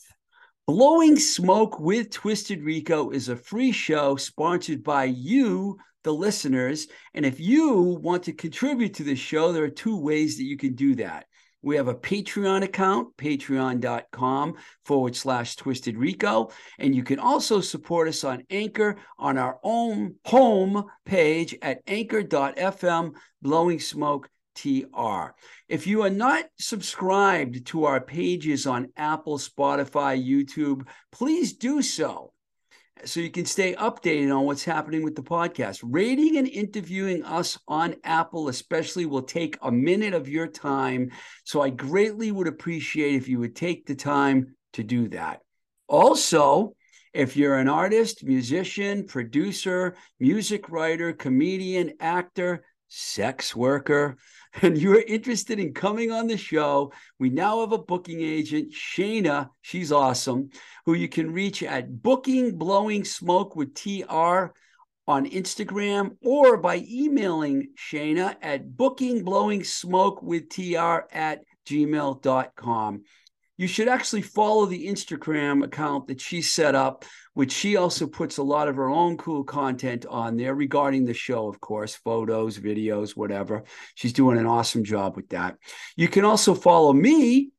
[0.68, 6.88] Blowing Smoke with Twisted Rico is a free show sponsored by you, the listeners.
[7.14, 10.56] And if you want to contribute to the show, there are two ways that you
[10.56, 11.26] can do that.
[11.64, 16.52] We have a Patreon account, patreon.com forward slash twisted rico.
[16.78, 23.14] And you can also support us on Anchor on our own home page at anchor.fm
[23.42, 25.34] blowing smoke TR.
[25.70, 32.34] If you are not subscribed to our pages on Apple, Spotify, YouTube, please do so
[33.06, 35.80] so you can stay updated on what's happening with the podcast.
[35.84, 41.12] Rating and interviewing us on Apple, especially, will take a minute of your time.
[41.44, 45.42] So I greatly would appreciate if you would take the time to do that.
[45.88, 46.76] Also,
[47.14, 54.18] if you're an artist, musician, producer, music writer, comedian, actor, sex worker,
[54.62, 59.50] and you're interested in coming on the show, we now have a booking agent, Shayna.
[59.62, 60.50] She's awesome,
[60.86, 64.54] who you can reach at Booking Blowing Smoke with TR
[65.06, 73.04] on Instagram or by emailing Shayna at Booking Blowing Smoke with TR at gmail.com.
[73.58, 78.38] You should actually follow the Instagram account that she set up, which she also puts
[78.38, 82.58] a lot of her own cool content on there regarding the show, of course, photos,
[82.58, 83.64] videos, whatever.
[83.96, 85.58] She's doing an awesome job with that.
[85.96, 87.52] You can also follow me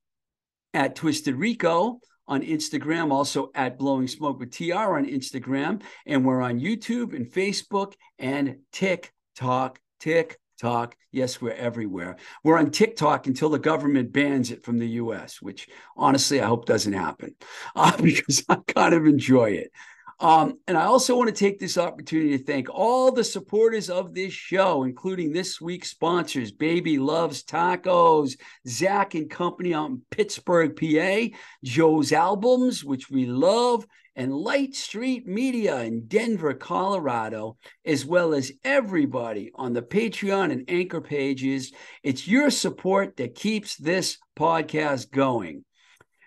[0.72, 5.82] at Twisted Rico on Instagram, also at Blowing Smoke with TR on Instagram.
[6.06, 9.78] And we're on YouTube and Facebook and TikTok.
[10.00, 10.43] TikTok.
[10.60, 12.16] Talk, yes, we're everywhere.
[12.44, 16.64] We're on TikTok until the government bans it from the US, which honestly, I hope
[16.66, 17.34] doesn't happen
[17.76, 19.72] uh, because I kind of enjoy it.
[20.20, 24.14] Um, and I also want to take this opportunity to thank all the supporters of
[24.14, 28.36] this show, including this week's sponsors, Baby Loves Tacos,
[28.66, 33.86] Zach and Company out in Pittsburgh, PA, Joe's Albums, which we love,
[34.16, 40.64] and Light Street Media in Denver, Colorado, as well as everybody on the Patreon and
[40.68, 41.72] Anchor pages.
[42.02, 45.64] It's your support that keeps this podcast going.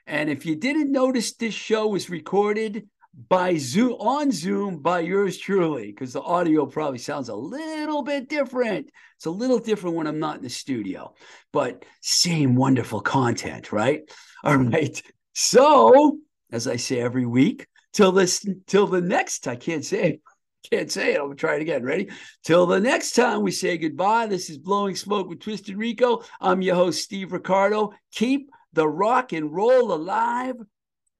[0.05, 2.87] And if you didn't notice, this show was recorded
[3.29, 8.29] by Zoom on Zoom by yours truly, because the audio probably sounds a little bit
[8.29, 8.91] different.
[9.15, 11.15] It's a little different when I'm not in the studio,
[11.51, 14.01] but same wonderful content, right?
[14.43, 15.01] All right.
[15.33, 16.19] So,
[16.51, 20.21] as I say every week, till this till the next, I can't say it.
[20.69, 21.17] Can't say it.
[21.17, 21.83] I'm gonna try it again.
[21.83, 22.09] Ready?
[22.43, 24.25] Till the next time we say goodbye.
[24.25, 26.23] This is Blowing Smoke with Twisted Rico.
[26.41, 27.93] I'm your host, Steve Ricardo.
[28.11, 30.55] Keep the rock and roll alive.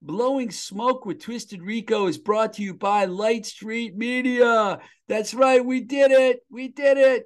[0.08, 4.80] Blowing Smoke with Twisted Rico is brought to you by Light Street Media.
[5.10, 6.40] That's right, we did it.
[6.50, 7.26] We did it.